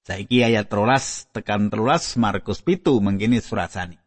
Saiki 0.00 0.40
ayat 0.40 0.72
telulas 0.72 1.28
tekan 1.30 1.68
telulas 1.68 2.16
Markus 2.16 2.64
pitu 2.64 2.96
mengkini 3.04 3.38
surasani. 3.44 4.00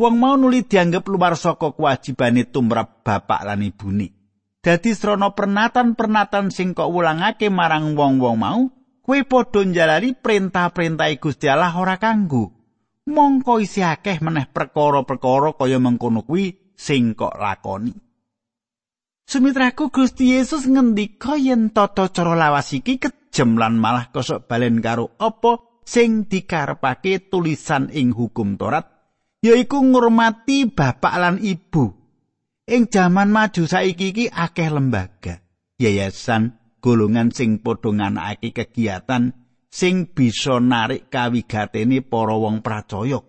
Wong 0.00 0.16
mau 0.16 0.40
nuli 0.40 0.64
dianggap 0.64 1.04
luar 1.04 1.36
saka 1.36 1.76
kewajibane 1.76 2.48
tumrap 2.48 3.04
bapak 3.04 3.44
lan 3.44 3.60
ibune. 3.60 4.08
Dadi 4.62 4.94
srana 4.96 5.36
pernatan-pernatan 5.36 6.48
sing 6.48 6.72
kok 6.72 6.88
wulangake 6.88 7.52
marang 7.52 7.92
wong-wong 7.92 8.36
mau, 8.40 8.60
kue 9.04 9.26
padha 9.26 9.60
njalari 9.66 10.16
perintah-perintah 10.16 11.12
Gusti 11.18 11.50
Allah 11.50 11.74
ora 11.76 11.98
kanggo. 12.00 12.54
Mongko 13.10 13.58
isi 13.58 13.82
akeh 13.82 14.22
meneh 14.22 14.46
perkara-perkara 14.48 15.58
kaya 15.58 15.82
mengkono 15.82 16.22
kuwi 16.22 16.72
sing 16.78 17.18
kok 17.18 17.34
lakoni. 17.36 17.92
Sumitraku 19.32 19.88
Gusti 19.88 20.36
Yesus 20.36 20.68
ngendika 20.68 21.40
yen 21.40 21.72
tata 21.72 22.12
cara 22.12 22.36
lawas 22.36 22.68
iki 22.76 23.00
kejem 23.00 23.56
lan 23.56 23.80
malah 23.80 24.12
kosok 24.12 24.44
balen 24.44 24.84
karo 24.84 25.16
apa 25.16 25.80
sing 25.88 26.28
dikarepake 26.28 27.32
tulisan 27.32 27.88
ing 27.96 28.12
hukum 28.12 28.60
Torat 28.60 28.84
yaiku 29.40 29.80
ngurmati 29.80 30.68
bapak 30.68 31.16
lan 31.16 31.40
ibu. 31.40 31.96
Ing 32.68 32.92
jaman 32.92 33.32
maju 33.32 33.64
saiki 33.64 34.12
iki 34.12 34.26
akeh 34.28 34.68
lembaga, 34.68 35.40
yayasan, 35.80 36.60
golongan 36.84 37.32
sing 37.32 37.64
padha 37.64 37.88
nganakake 37.88 38.52
kegiatan 38.52 39.32
sing 39.72 40.12
bisa 40.12 40.60
narik 40.60 41.08
kawigatene 41.08 42.04
para 42.04 42.36
wong 42.36 42.60
pracaya. 42.60 43.24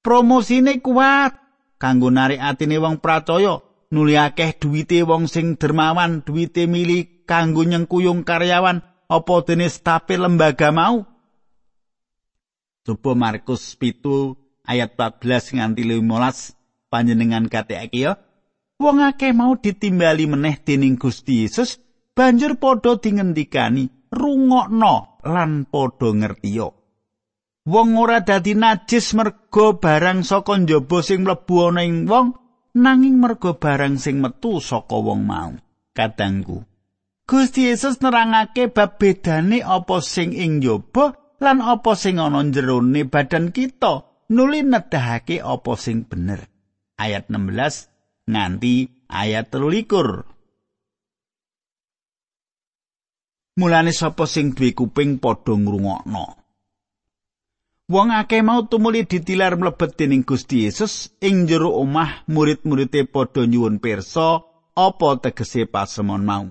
Promosine 0.00 0.80
kuat 0.80 1.36
kanggo 1.76 2.08
narik 2.08 2.40
atine 2.40 2.80
wong 2.80 2.96
pracaya. 3.04 3.67
Nuli 3.92 4.14
akeh 4.20 4.56
duwite 4.60 5.00
wong 5.04 5.28
sing 5.28 5.56
dermawan, 5.56 6.20
duwite 6.24 6.68
mili 6.68 7.24
kanggo 7.24 7.64
nyengkuyung 7.64 8.24
karyawan 8.24 8.84
apa 9.08 9.34
dene 9.44 9.68
stape 9.68 10.20
lembaga 10.20 10.68
mau. 10.72 11.04
Coba 12.84 13.12
Markus 13.12 13.76
pitu 13.76 14.36
ayat 14.64 14.96
14 14.96 15.60
nganti 15.60 15.82
15 15.84 16.88
panjenengan 16.88 17.48
katekake 17.48 18.00
ya. 18.00 18.16
Wong 18.78 19.02
akeh 19.02 19.34
mau 19.34 19.58
ditimbali 19.58 20.30
meneh 20.30 20.56
dening 20.62 20.96
Gusti 20.96 21.44
Yesus 21.44 21.82
banjur 22.14 22.56
padha 22.56 22.96
dingendikani 22.96 24.08
rungokno 24.08 25.20
lan 25.26 25.66
padha 25.66 26.08
ngertiyo. 26.14 26.68
Wong 27.68 27.88
ora 28.00 28.24
dadi 28.24 28.56
najis 28.56 29.12
merga 29.12 29.76
barang 29.76 30.24
saka 30.24 30.56
njaba 30.56 31.04
sing 31.04 31.28
mlebu 31.28 31.54
ana 31.68 31.84
ing 31.84 32.08
wong 32.08 32.47
nanging 32.76 33.20
merga 33.20 33.56
barang 33.56 33.96
sing 33.96 34.20
metu 34.20 34.60
saka 34.60 34.96
wong 34.98 35.24
mau. 35.24 35.52
Kadangku, 35.96 36.62
Gusti 37.28 37.68
Yesus 37.68 38.00
nerangake 38.00 38.72
bab 38.72 38.96
bedane 38.96 39.60
apa 39.60 40.00
sing 40.00 40.32
ing 40.32 40.64
njaba 40.64 41.12
lan 41.44 41.60
apa 41.60 41.92
sing 41.92 42.16
ana 42.16 42.40
jerone 42.48 43.04
badan 43.04 43.52
kita. 43.52 44.08
Nuli 44.28 44.64
nedahake 44.64 45.40
apa 45.40 45.72
sing 45.76 46.04
bener. 46.08 46.48
Ayat 46.96 47.28
16 47.32 48.28
nganti 48.28 49.08
ayat 49.08 49.52
13. 49.52 50.24
Mulane 53.58 53.90
sapa 53.90 54.24
sing 54.30 54.54
duwe 54.54 54.70
kuping 54.70 55.18
padha 55.18 55.52
ngrungokno. 55.58 56.37
Wong 57.88 58.12
akeh 58.12 58.44
mau 58.44 58.68
tumuli 58.68 59.08
ditilar 59.08 59.56
mlebet 59.56 59.96
dening 59.96 60.20
Gusti 60.20 60.68
Yesus 60.68 61.08
ing 61.24 61.48
jero 61.48 61.72
omah 61.72 62.28
murid-muride 62.28 63.08
padha 63.08 63.48
nyuwun 63.48 63.80
pirsa 63.80 64.44
apa 64.76 65.08
tegese 65.24 65.64
pasemon 65.64 66.20
mau. 66.20 66.44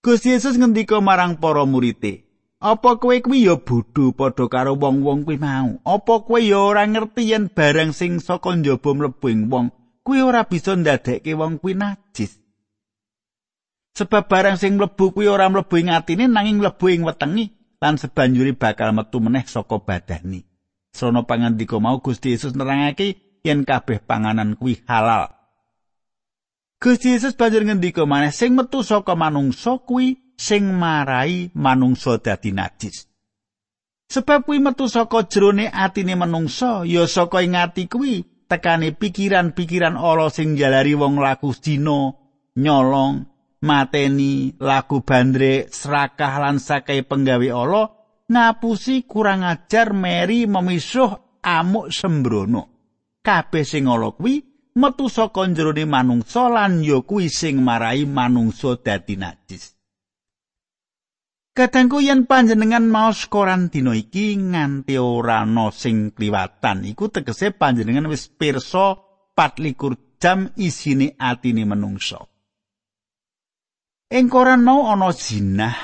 Gusti 0.00 0.32
Yesus 0.32 0.56
ngendika 0.56 1.04
marang 1.04 1.36
para 1.36 1.68
murite, 1.68 2.24
"Apa 2.56 2.96
kowe 2.96 3.12
kuwi 3.20 3.44
ya 3.44 3.60
bodho 3.60 4.16
padha 4.16 4.48
karo 4.48 4.72
wong-wong 4.80 5.28
kuwi 5.28 5.36
mau? 5.36 5.76
Apa 5.84 6.24
kowe 6.24 6.40
ya 6.40 6.56
ora 6.56 6.88
ngerti 6.88 7.28
yen 7.28 7.52
barang 7.52 7.92
sing 7.92 8.16
saka 8.16 8.56
njaba 8.56 8.96
mlebu 8.96 9.28
ing 9.28 9.52
wong 9.52 9.76
kuwi 10.08 10.24
ora 10.24 10.48
bisa 10.48 10.72
ndadekke 10.72 11.36
wong 11.36 11.60
kuwi 11.60 11.76
najis?" 11.76 12.40
Sebab 13.92 14.24
barang 14.32 14.56
sing 14.56 14.80
mlebu 14.80 15.12
kuwi 15.12 15.28
ora 15.28 15.52
mlebu 15.52 15.84
ing 15.84 15.92
atine 15.92 16.32
nanging 16.32 16.64
mlebu 16.64 16.88
ing 16.88 17.04
wetenge. 17.04 17.52
Lan 17.84 18.00
sebanjuri 18.00 18.56
bakal 18.56 18.96
metu 18.96 19.20
meneh 19.20 19.44
saka 19.44 19.76
badani. 19.76 20.40
Sono 20.88 21.28
pangandika 21.28 21.76
mau 21.76 22.00
Gusti 22.00 22.32
Yesus 22.32 22.56
nerangake 22.56 23.20
yen 23.44 23.68
kabeh 23.68 24.00
panganan 24.00 24.56
kuwi 24.56 24.80
halal. 24.88 25.28
Gusti 26.80 27.12
Yesus 27.12 27.36
banjur 27.36 27.60
ngendika 27.68 28.08
maneh 28.08 28.32
sing 28.32 28.56
metu 28.56 28.80
saka 28.80 29.12
manungsa 29.12 29.84
kuwi 29.84 30.32
sing 30.40 30.72
marai 30.72 31.52
manungsa 31.52 32.16
dadi 32.24 32.56
najis. 32.56 33.04
Sebab 34.08 34.48
kuwi 34.48 34.64
metu 34.64 34.88
saka 34.88 35.28
jerone 35.28 35.68
atine 35.68 36.16
manungsa 36.16 36.88
ya 36.88 37.04
saka 37.04 37.44
ing 37.44 37.52
ati 37.52 37.84
kuwi 37.84 38.24
tekane 38.48 38.96
pikiran-pikiran 38.96 40.00
ala 40.00 40.32
sing 40.32 40.56
jalari 40.56 40.96
wong 40.96 41.20
laku 41.20 41.52
dina 41.52 42.16
nyolong 42.56 43.33
mateni 43.64 44.52
lagu 44.60 45.00
bandre 45.00 45.72
serakah 45.72 46.36
lan 46.36 46.60
sakai 46.60 47.00
penggawe 47.00 47.48
Allah 47.48 47.86
ngapusi 48.28 49.08
kurang 49.08 49.40
ajar 49.40 49.96
meri 49.96 50.44
memisuh 50.44 51.40
amuk 51.40 51.88
sembrono. 51.88 52.62
Kabeh 53.24 53.64
sing 53.64 53.88
ala 53.88 54.12
kuwi 54.12 54.44
metu 54.76 55.08
saka 55.08 55.48
jerone 55.48 55.88
manungsa 55.88 56.52
lan 56.52 56.84
ya 56.84 57.00
kuwi 57.00 57.32
sing 57.32 57.64
marai 57.64 58.04
manungsa 58.04 58.76
dadi 58.84 59.16
najis. 59.16 59.72
Kadangku 61.54 62.02
yen 62.02 62.26
panjenengan 62.26 62.82
maos 62.82 63.30
koran 63.30 63.70
dina 63.70 63.94
iki 63.94 64.34
nganti 64.34 64.98
ora 64.98 65.46
ana 65.46 65.70
sing 65.70 66.10
kliwatan. 66.10 66.82
Iku 66.82 67.08
tegese 67.14 67.54
panjenengan 67.54 68.10
wis 68.10 68.26
pirsa 68.26 68.98
24 69.38 70.18
jam 70.18 70.50
isine 70.58 71.14
atine 71.14 71.62
manungsa. 71.62 72.33
Ing 74.14 74.30
koran 74.30 74.62
mau 74.62 74.86
ana 74.86 75.10
zinah, 75.10 75.74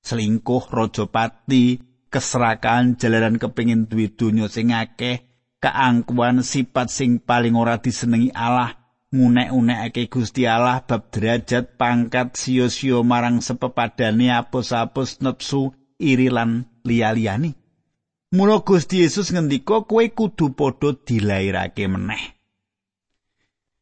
selingkuh, 0.00 0.64
raja 0.72 1.04
pati, 1.04 1.76
keserakan, 2.08 2.96
jalaran 2.96 3.36
kepingin 3.36 3.84
duwe 3.84 4.08
donya 4.16 4.48
sing 4.48 4.72
akeh, 4.72 5.28
keangkuhan 5.60 6.40
sifat 6.40 6.88
sing 6.88 7.20
paling 7.20 7.52
ora 7.52 7.76
disenengi 7.76 8.32
Allah 8.32 8.72
ngunek-unekake 9.12 10.08
Gusti 10.08 10.48
Allah 10.48 10.88
bab 10.88 11.12
derajat 11.12 11.76
pangkat 11.76 12.32
sio-sio 12.32 13.04
marang 13.04 13.44
sepepadane 13.44 14.32
apus-apus 14.32 15.20
nepsu 15.20 15.76
iri 16.00 16.32
lan 16.32 16.64
liya-liyane 16.80 17.52
Mula 18.32 18.64
Gusti 18.64 19.04
Yesus 19.04 19.36
ngendika 19.36 19.84
kowe 19.84 20.04
kudu 20.10 20.56
padha 20.58 20.96
dilairake 20.96 21.86
meneh. 21.86 22.34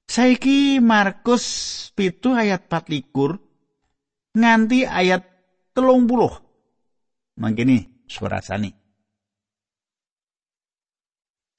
Saiki 0.05 0.77
Markus 0.83 1.47
pitu 1.97 2.37
ayat 2.37 2.69
4 2.69 3.09
nganti 4.33 4.89
ayat 4.89 5.23
telung 5.77 6.09
puluh 6.09 6.33
mangkene 7.37 8.05
surasane 8.09 8.83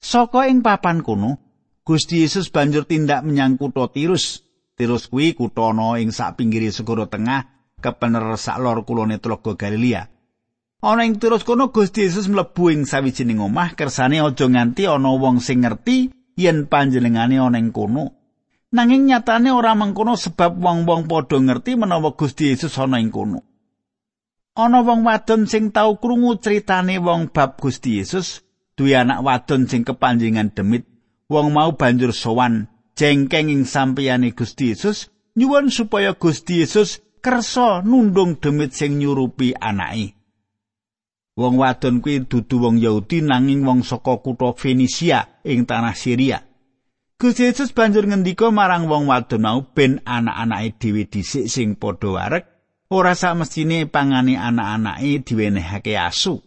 Saka 0.04 0.52
ing 0.52 0.60
papan 0.60 1.00
kuno, 1.00 1.40
Gusti 1.80 2.20
Yesus 2.20 2.52
banjur 2.52 2.84
tindak 2.84 3.24
menyang 3.24 3.56
kutha 3.56 3.88
Tirus. 3.88 4.44
Tirus 4.76 5.08
kuwi 5.08 5.32
kutha 5.32 5.72
ana 5.72 5.96
ing 5.96 6.12
sak 6.12 6.36
pinggire 6.36 6.68
segara 6.68 7.08
tengah 7.08 7.48
kepener 7.80 8.36
sak 8.36 8.60
lor 8.60 8.84
kulone 8.84 9.16
Tlaga 9.16 9.56
Galilea. 9.56 10.04
Ana 10.84 11.08
ing 11.08 11.16
Tirus 11.16 11.40
kono 11.40 11.72
Gusti 11.72 12.04
Yesus 12.04 12.28
mlebu 12.28 12.68
ing 12.68 12.84
sawijining 12.84 13.40
omah 13.40 13.72
kersane 13.72 14.20
aja 14.20 14.44
nganti 14.44 14.84
ana 14.84 15.08
wong 15.08 15.40
sing 15.40 15.64
ngerti 15.64 16.12
yen 16.36 16.68
panjenengane 16.68 17.40
ana 17.40 17.56
ing 17.56 17.72
kono. 17.72 18.23
Nanging 18.74 19.06
nyatane 19.06 19.54
ora 19.54 19.78
mengkono 19.78 20.18
sebab 20.18 20.58
wong-wong 20.58 21.06
padha 21.06 21.38
ngerti 21.38 21.78
menawa 21.78 22.18
Gusti 22.18 22.50
Yesus 22.50 22.74
ana 22.82 22.98
ing 22.98 23.14
kono. 23.14 23.38
Ana 24.58 24.82
wong 24.82 25.06
wadon 25.06 25.46
sing 25.46 25.70
tau 25.70 25.94
krungu 26.02 26.42
critane 26.42 26.98
wong 26.98 27.30
bab 27.30 27.54
Gusti 27.62 28.02
Yesus 28.02 28.42
duwe 28.74 28.98
anak 28.98 29.22
wadon 29.22 29.70
sing 29.70 29.86
kepanjingan 29.86 30.50
demit 30.58 30.90
wong 31.30 31.54
mau 31.54 31.78
banjur 31.78 32.10
sowan 32.10 32.66
jengkeng 32.98 33.46
ing 33.46 33.62
sampeyane 33.62 34.34
Gusti 34.34 34.74
Yesus 34.74 35.10
nyuwun 35.38 35.70
supaya 35.70 36.18
Gusti 36.18 36.66
Yesus 36.66 36.98
kersa 37.22 37.86
nundung 37.86 38.42
demit 38.42 38.74
sing 38.74 38.98
nyurupi 38.98 39.54
anake 39.54 40.18
wong 41.38 41.62
wadon 41.62 42.02
kuwi 42.02 42.26
dudu 42.26 42.58
wong 42.58 42.82
Yahudi 42.82 43.22
nanging 43.22 43.62
wong 43.62 43.86
saka 43.86 44.18
kutha 44.18 44.54
Fenisia 44.58 45.42
ing 45.46 45.62
tanah 45.66 45.94
Syria 45.94 46.42
Gusti 47.14 47.46
Yesus 47.46 47.70
banjur 47.70 48.10
ngendika 48.10 48.50
marang 48.50 48.90
wong 48.90 49.06
wadon 49.06 49.46
mau 49.46 49.62
ben 49.62 50.02
anak-anake 50.02 50.82
dhewe 50.82 51.06
dhisik 51.06 51.46
sing 51.46 51.78
padha 51.78 52.10
warek 52.10 52.44
ora 52.90 53.14
sak 53.14 53.38
mestine 53.38 53.86
pangane 53.86 54.34
anak-anake 54.34 55.22
diwenehake 55.22 55.94
asu 55.94 56.42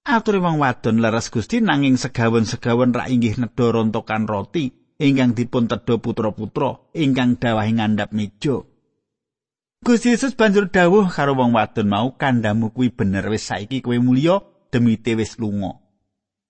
Atur 0.00 0.42
wong 0.42 0.58
wadon 0.58 0.98
leres 0.98 1.30
Gusti 1.30 1.62
nanging 1.62 1.94
segawen-segawen 1.94 2.90
rak 2.90 3.14
inggih 3.14 3.38
nedha 3.38 3.70
rontokan 3.70 4.26
roti 4.26 4.74
ingkang 4.98 5.38
dipun 5.38 5.70
tedha 5.70 6.02
putra-putra 6.02 6.90
ingkang 6.96 7.38
dawahe 7.38 7.70
ngandhap 7.70 8.10
meja. 8.10 8.66
Gusti 9.86 10.12
Yesus 10.12 10.34
banjur 10.34 10.66
dawuh 10.72 11.06
karo 11.06 11.38
wong 11.38 11.54
wadon 11.54 11.88
mau 11.88 12.18
kandhamu 12.18 12.74
kuwi 12.74 12.90
bener 12.90 13.22
wis 13.30 13.46
saiki 13.48 13.84
kowe 13.84 13.94
mulya 14.02 14.42
demi 14.74 14.98
wis 14.98 15.38
lunga. 15.38 15.78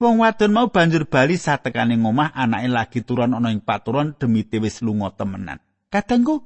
Wong 0.00 0.24
wadon 0.24 0.56
mau 0.56 0.72
banjur 0.72 1.04
bali 1.04 1.36
satekane 1.36 2.00
ngomah 2.00 2.32
anake 2.32 2.68
lagi 2.72 3.00
turun 3.04 3.36
ana 3.36 3.52
ing 3.52 3.60
paturon 3.60 4.16
demi 4.16 4.48
wis 4.48 4.80
lunga 4.80 5.12
temenan. 5.12 5.60
Kadangku 5.92 6.40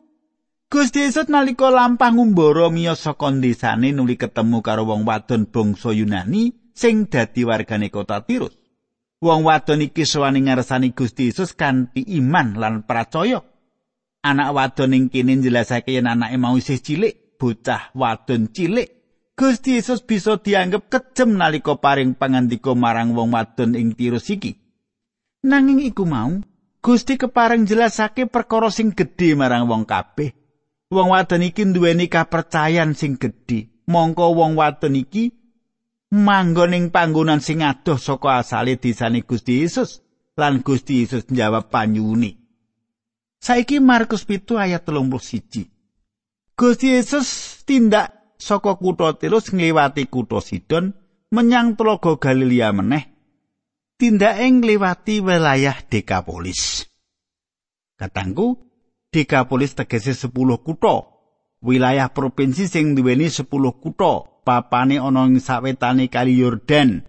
Gusti 0.66 1.06
Yesus 1.06 1.30
nalika 1.30 1.70
lampah 1.70 2.10
ngumbara 2.10 2.66
miyos 2.66 3.06
saka 3.06 3.30
desane 3.30 3.94
nuli 3.94 4.18
ketemu 4.18 4.58
karo 4.58 4.90
wong 4.90 5.06
wadon 5.06 5.46
bangsa 5.46 5.94
Yunani 5.94 6.50
sing 6.74 7.06
dadi 7.06 7.46
wargane 7.46 7.94
kota 7.94 8.26
Tirus. 8.26 8.58
Wong 9.22 9.46
wadon 9.46 9.86
iki 9.86 10.02
sowani 10.02 10.50
ngarsani 10.50 10.90
Gusti 10.90 11.30
Yesus 11.30 11.54
kanthi 11.54 12.02
iman 12.18 12.58
lan 12.58 12.82
percaya. 12.82 13.38
Anak 14.26 14.50
wadon 14.50 14.98
ing 14.98 15.04
kene 15.14 15.38
njelasake 15.38 15.94
yen 15.94 16.10
anake 16.10 16.34
mau 16.42 16.58
isih 16.58 16.82
cilik, 16.82 17.38
bocah 17.38 17.94
wadon 17.94 18.50
cilik. 18.50 18.93
Gusti 19.34 19.74
Yesus 19.74 20.06
bisa 20.06 20.38
dianggep 20.38 20.86
kejem 20.86 21.34
nalika 21.34 21.74
paring 21.74 22.14
pangandika 22.14 22.70
marang 22.78 23.18
wong 23.18 23.34
wadon 23.34 23.74
ing 23.74 23.98
Tirus 23.98 24.30
iki. 24.30 24.54
Nanging 25.42 25.82
iku 25.82 26.06
mau, 26.06 26.38
Gusti 26.78 27.18
kepareng 27.18 27.66
jelasake 27.66 28.30
perkara 28.30 28.70
sing 28.70 28.94
gedhe 28.94 29.34
marang 29.34 29.66
wong 29.66 29.90
kabeh. 29.90 30.30
Wong 30.94 31.10
wadon 31.10 31.42
iki 31.42 31.66
duweni 31.66 32.06
kapercayan 32.06 32.94
sing 32.94 33.18
gedhe. 33.18 33.74
Mongko 33.90 34.38
wong 34.38 34.54
wadon 34.54 35.02
iki 35.02 35.34
manggon 36.14 36.78
ing 36.78 36.84
panggonan 36.94 37.42
sing 37.42 37.66
adoh 37.66 37.98
saka 37.98 38.38
asale 38.38 38.78
desane 38.78 39.26
Gusti 39.26 39.66
Yesus 39.66 39.98
lan 40.38 40.62
Gusti 40.62 41.02
Yesus 41.02 41.26
njawab 41.26 41.74
panyuwune. 41.74 42.38
Saiki 43.42 43.82
Markus 43.82 44.22
pitu 44.22 44.56
ayat 44.56 44.86
31. 44.86 45.68
Gusti 46.54 46.86
Yesus 46.94 47.28
tindak 47.66 48.23
saka 48.38 48.76
kutha 48.76 49.16
Tirus 49.18 49.50
ngliwati 49.54 50.06
kutha 50.06 50.40
Sidon 50.40 50.92
menyang 51.34 51.74
Tlaga 51.74 52.16
Galilea 52.18 52.70
meneh. 52.70 53.04
Tindak 53.98 54.42
ing 54.42 54.62
ngliwati 54.62 55.22
wilayah 55.22 55.78
Dekapolis. 55.86 56.86
Katangku, 57.94 58.58
Dekapolis 59.10 59.74
tegese 59.78 60.14
10 60.14 60.30
kutha. 60.62 61.10
Wilayah 61.64 62.12
provinsi 62.12 62.68
sing 62.68 62.92
duweni 62.92 63.30
10 63.30 63.46
kutha 63.80 64.12
papane 64.44 65.00
ana 65.00 65.24
ing 65.26 65.40
sawetane 65.40 66.12
kali 66.12 66.38
Yordan. 66.38 67.02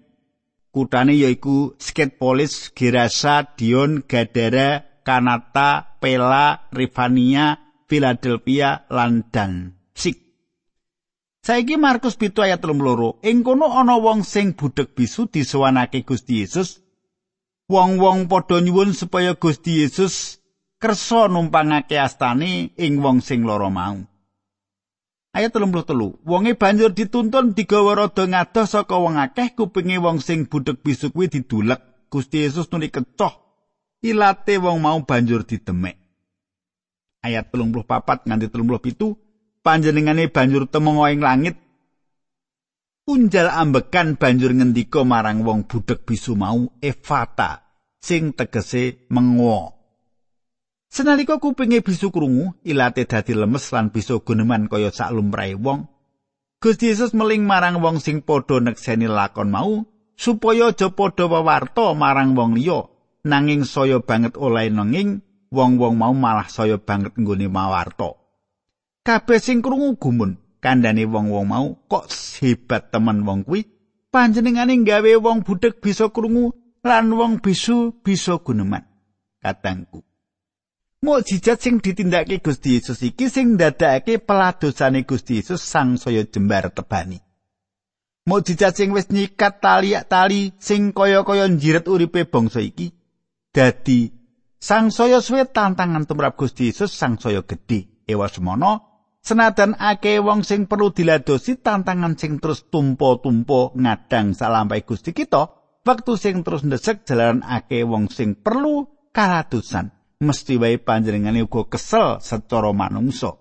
Kutane 0.72 1.16
yaiku 1.16 1.76
Sketpolis, 1.80 2.76
Gerasa, 2.76 3.56
Dion, 3.56 4.04
Gadara, 4.04 4.84
Kanata, 5.08 6.00
Pela, 6.04 6.68
Rifania, 6.72 7.56
Philadelphia, 7.88 8.84
lan 8.92 9.24
Sik. 9.96 10.25
Saiki 11.46 11.78
Markus 11.78 12.18
pitu 12.18 12.42
ayat 12.42 12.58
32. 12.58 13.22
Ing 13.22 13.46
kono 13.46 13.70
ana 13.70 14.02
wong 14.02 14.26
sing 14.26 14.58
budheg 14.58 14.98
bisu 14.98 15.30
disowanake 15.30 16.02
Gusti 16.02 16.42
Yesus. 16.42 16.82
Wong-wong 17.70 18.26
padha 18.26 18.58
nyuwun 18.66 18.98
supaya 18.98 19.38
Gusti 19.38 19.86
Yesus 19.86 20.42
kersa 20.82 21.30
numpangake 21.30 22.02
astane 22.02 22.74
ing 22.82 22.98
wong 22.98 23.22
sing 23.22 23.46
lara 23.46 23.70
mau. 23.70 24.02
Ayat 25.38 25.54
33. 25.54 26.26
Wonge 26.26 26.58
banjur 26.58 26.90
dituntun 26.98 27.54
digawa 27.54 27.94
rada 27.94 28.26
ngadoh 28.26 28.66
saka 28.66 28.98
wong 28.98 29.22
akeh 29.22 29.54
kupinge 29.54 30.02
wong 30.02 30.26
sing 30.26 30.50
budheg 30.50 30.82
bisu 30.82 31.14
kuwi 31.14 31.30
didulek. 31.30 32.10
Gusti 32.10 32.42
Yesus 32.42 32.74
nuli 32.74 32.90
kecoh. 32.90 33.38
Ilate 34.02 34.58
wong 34.58 34.82
mau 34.82 34.98
banjur 35.06 35.46
didemek. 35.46 36.02
Ayat 37.22 37.54
34 37.54 38.26
nganti 38.26 38.50
37 38.50 39.25
panjenengane 39.66 40.30
banjur 40.30 40.70
temung 40.70 41.02
ing 41.10 41.26
langit. 41.26 41.58
Unjal 43.10 43.50
ambekan 43.50 44.22
banjur 44.22 44.54
ngendika 44.54 45.02
marang 45.02 45.42
wong 45.42 45.66
budheg 45.66 46.06
bisu 46.06 46.38
mau 46.38 46.70
Evata 46.78 47.66
sing 47.98 48.38
tegese 48.38 49.10
mengo. 49.10 49.74
Senalika 50.86 51.42
kupinge 51.42 51.82
bisu 51.82 52.14
krungu, 52.14 52.62
ilate 52.62 53.10
dadi 53.10 53.34
lemes 53.34 53.74
lan 53.74 53.90
bisa 53.90 54.22
guneman 54.22 54.70
kaya 54.70 54.94
sak 54.94 55.10
lumrahe 55.12 55.58
wong. 55.58 55.90
Gusti 56.62 56.94
Yesus 56.94 57.12
meling 57.18 57.44
marang 57.44 57.82
wong 57.82 57.98
sing 58.00 58.22
padha 58.22 58.62
nekseni 58.62 59.10
lakon 59.10 59.50
mau 59.52 59.86
supaya 60.16 60.72
aja 60.72 60.90
padha 60.94 61.28
wewarta 61.28 61.94
marang 61.94 62.34
wong 62.34 62.56
liya, 62.56 62.90
nanging 63.28 63.68
saya 63.68 64.00
banget 64.02 64.40
oleh 64.40 64.72
nanging 64.72 65.20
wong-wong 65.54 65.94
mau 66.00 66.14
malah 66.16 66.48
saya 66.50 66.82
banget 66.82 67.14
nggone 67.20 67.52
mawarta. 67.52 68.25
Kabeh 69.06 69.38
sing 69.38 69.62
krungu 69.62 70.02
gumun, 70.02 70.42
kandhane 70.58 71.06
wong-wong 71.06 71.46
mau 71.46 71.78
kok 71.86 72.10
hebat 72.42 72.90
temen 72.90 73.22
wong 73.22 73.46
kuwi. 73.46 73.70
Panjenengane 74.10 74.82
gawe 74.82 75.12
wong 75.22 75.46
budhek 75.46 75.78
bisa 75.78 76.10
krungu 76.10 76.58
lan 76.82 77.14
wong 77.14 77.38
bisu 77.38 78.02
bisa 78.02 78.42
guneman. 78.42 78.82
Katangku. 79.46 80.02
Mukjizat 81.06 81.62
sing 81.62 81.78
ditindakake 81.78 82.42
Gusti 82.42 82.82
Yesus 82.82 83.06
iki 83.06 83.30
sing 83.30 83.54
ndadekake 83.54 84.18
peladosane 84.26 85.06
Gusti 85.06 85.38
Yesus 85.38 85.62
sang 85.62 86.02
saya 86.02 86.26
jembar 86.26 86.74
tebani. 86.74 87.22
Mukjizat 88.26 88.74
sing 88.74 88.90
wis 88.90 89.14
nyikat 89.14 89.62
tali-tali 89.62 90.58
sing 90.58 90.98
kaya-kaya 90.98 91.46
njiret 91.46 91.86
uripe 91.86 92.26
bangsa 92.26 92.58
iki 92.58 92.90
dadi 93.54 94.10
sang 94.58 94.90
saya 94.90 95.22
suwe 95.22 95.46
tantangan 95.46 96.10
tumrap 96.10 96.34
Gusti 96.42 96.74
Yesus 96.74 96.90
sang 96.90 97.22
saya 97.22 97.46
gedhe. 97.46 97.86
Ewa 98.10 98.26
semono 98.30 98.95
senadan 99.26 99.74
ake 99.82 100.22
wong 100.22 100.46
sing 100.46 100.70
perlu 100.70 100.94
diladosi 100.94 101.58
tantangan 101.58 102.14
sing 102.14 102.38
terus 102.38 102.70
tumpo-tumpo 102.70 103.74
ngadang 103.74 104.38
salampai 104.38 104.86
Gusti 104.86 105.18
kita, 105.18 105.50
wektu 105.82 106.14
sing 106.14 106.46
terus 106.46 106.62
ndesek 106.62 107.02
jalan 107.10 107.42
ake 107.42 107.82
wong 107.82 108.14
sing 108.14 108.38
perlu 108.38 109.10
kaladusan. 109.10 109.96
mesti 110.22 110.56
wae 110.56 110.80
panjenengane 110.80 111.44
uga 111.44 111.68
kesel 111.68 112.24
secara 112.24 112.72
manungsa. 112.72 113.36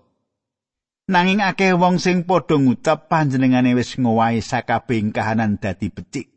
Nanging 1.05 1.39
akeh 1.39 1.77
wong 1.77 2.01
sing 2.01 2.25
padha 2.25 2.57
ngucap 2.57 3.05
panjenengane 3.05 3.77
wis 3.77 3.93
ngowahi 4.01 4.41
sakabeh 4.41 5.13
kahanan 5.13 5.61
dadi 5.61 5.93
becik. 5.93 6.33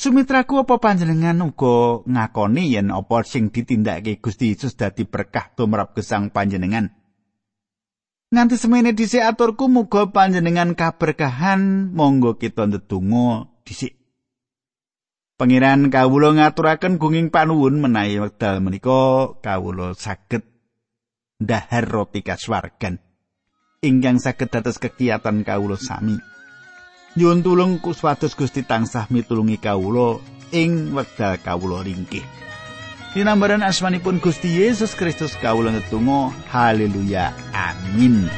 Sumitraku 0.00 0.64
apa 0.64 0.80
panjenengan 0.80 1.44
uga 1.44 2.00
ngakoni 2.08 2.72
yen 2.72 2.88
apa 2.88 3.20
sing 3.20 3.52
ditindakake 3.52 4.16
Gusti 4.24 4.56
Yesus 4.56 4.72
dadi 4.80 5.04
berkah 5.04 5.52
tumrap 5.52 5.92
gesang 5.92 6.32
panjenengan. 6.32 6.99
Nganti 8.30 8.54
semene 8.54 8.94
dhisik 8.94 9.26
aturku 9.26 9.66
muga 9.66 10.06
panjenengan 10.06 10.78
kaberkahan 10.78 11.90
monggo 11.90 12.38
kita 12.38 12.70
ndedonga 12.70 13.50
dhisik. 13.66 13.98
Pangeran 15.34 15.90
kawula 15.90 16.38
ngaturaken 16.38 17.02
gunging 17.02 17.34
panuwun 17.34 17.82
menawi 17.82 18.22
wekdal 18.22 18.62
menika 18.62 19.34
kawula 19.42 19.98
saged 19.98 20.46
ndahar 21.42 21.90
roti 21.90 22.22
kaswargan 22.22 23.02
ingkang 23.82 24.22
saged 24.22 24.52
dados 24.52 24.78
kegiatan 24.78 25.42
kawula 25.42 25.80
sami. 25.80 26.20
nyuwun 27.18 27.42
tulung 27.42 27.82
kuswados 27.82 28.38
Gusti 28.38 28.62
tansah 28.62 29.10
mitulungi 29.10 29.58
kawula 29.58 30.22
ing 30.54 30.94
wekdal 30.94 31.34
kawula 31.42 31.82
ringkih. 31.82 32.22
Dinambaran 33.10 33.66
asmanipun 33.66 34.22
Gusti 34.22 34.62
Yesus 34.62 34.94
Kristus 34.94 35.34
kawula 35.42 35.74
ngetunggal 35.74 36.30
haleluya 36.46 37.34
amin. 37.50 38.30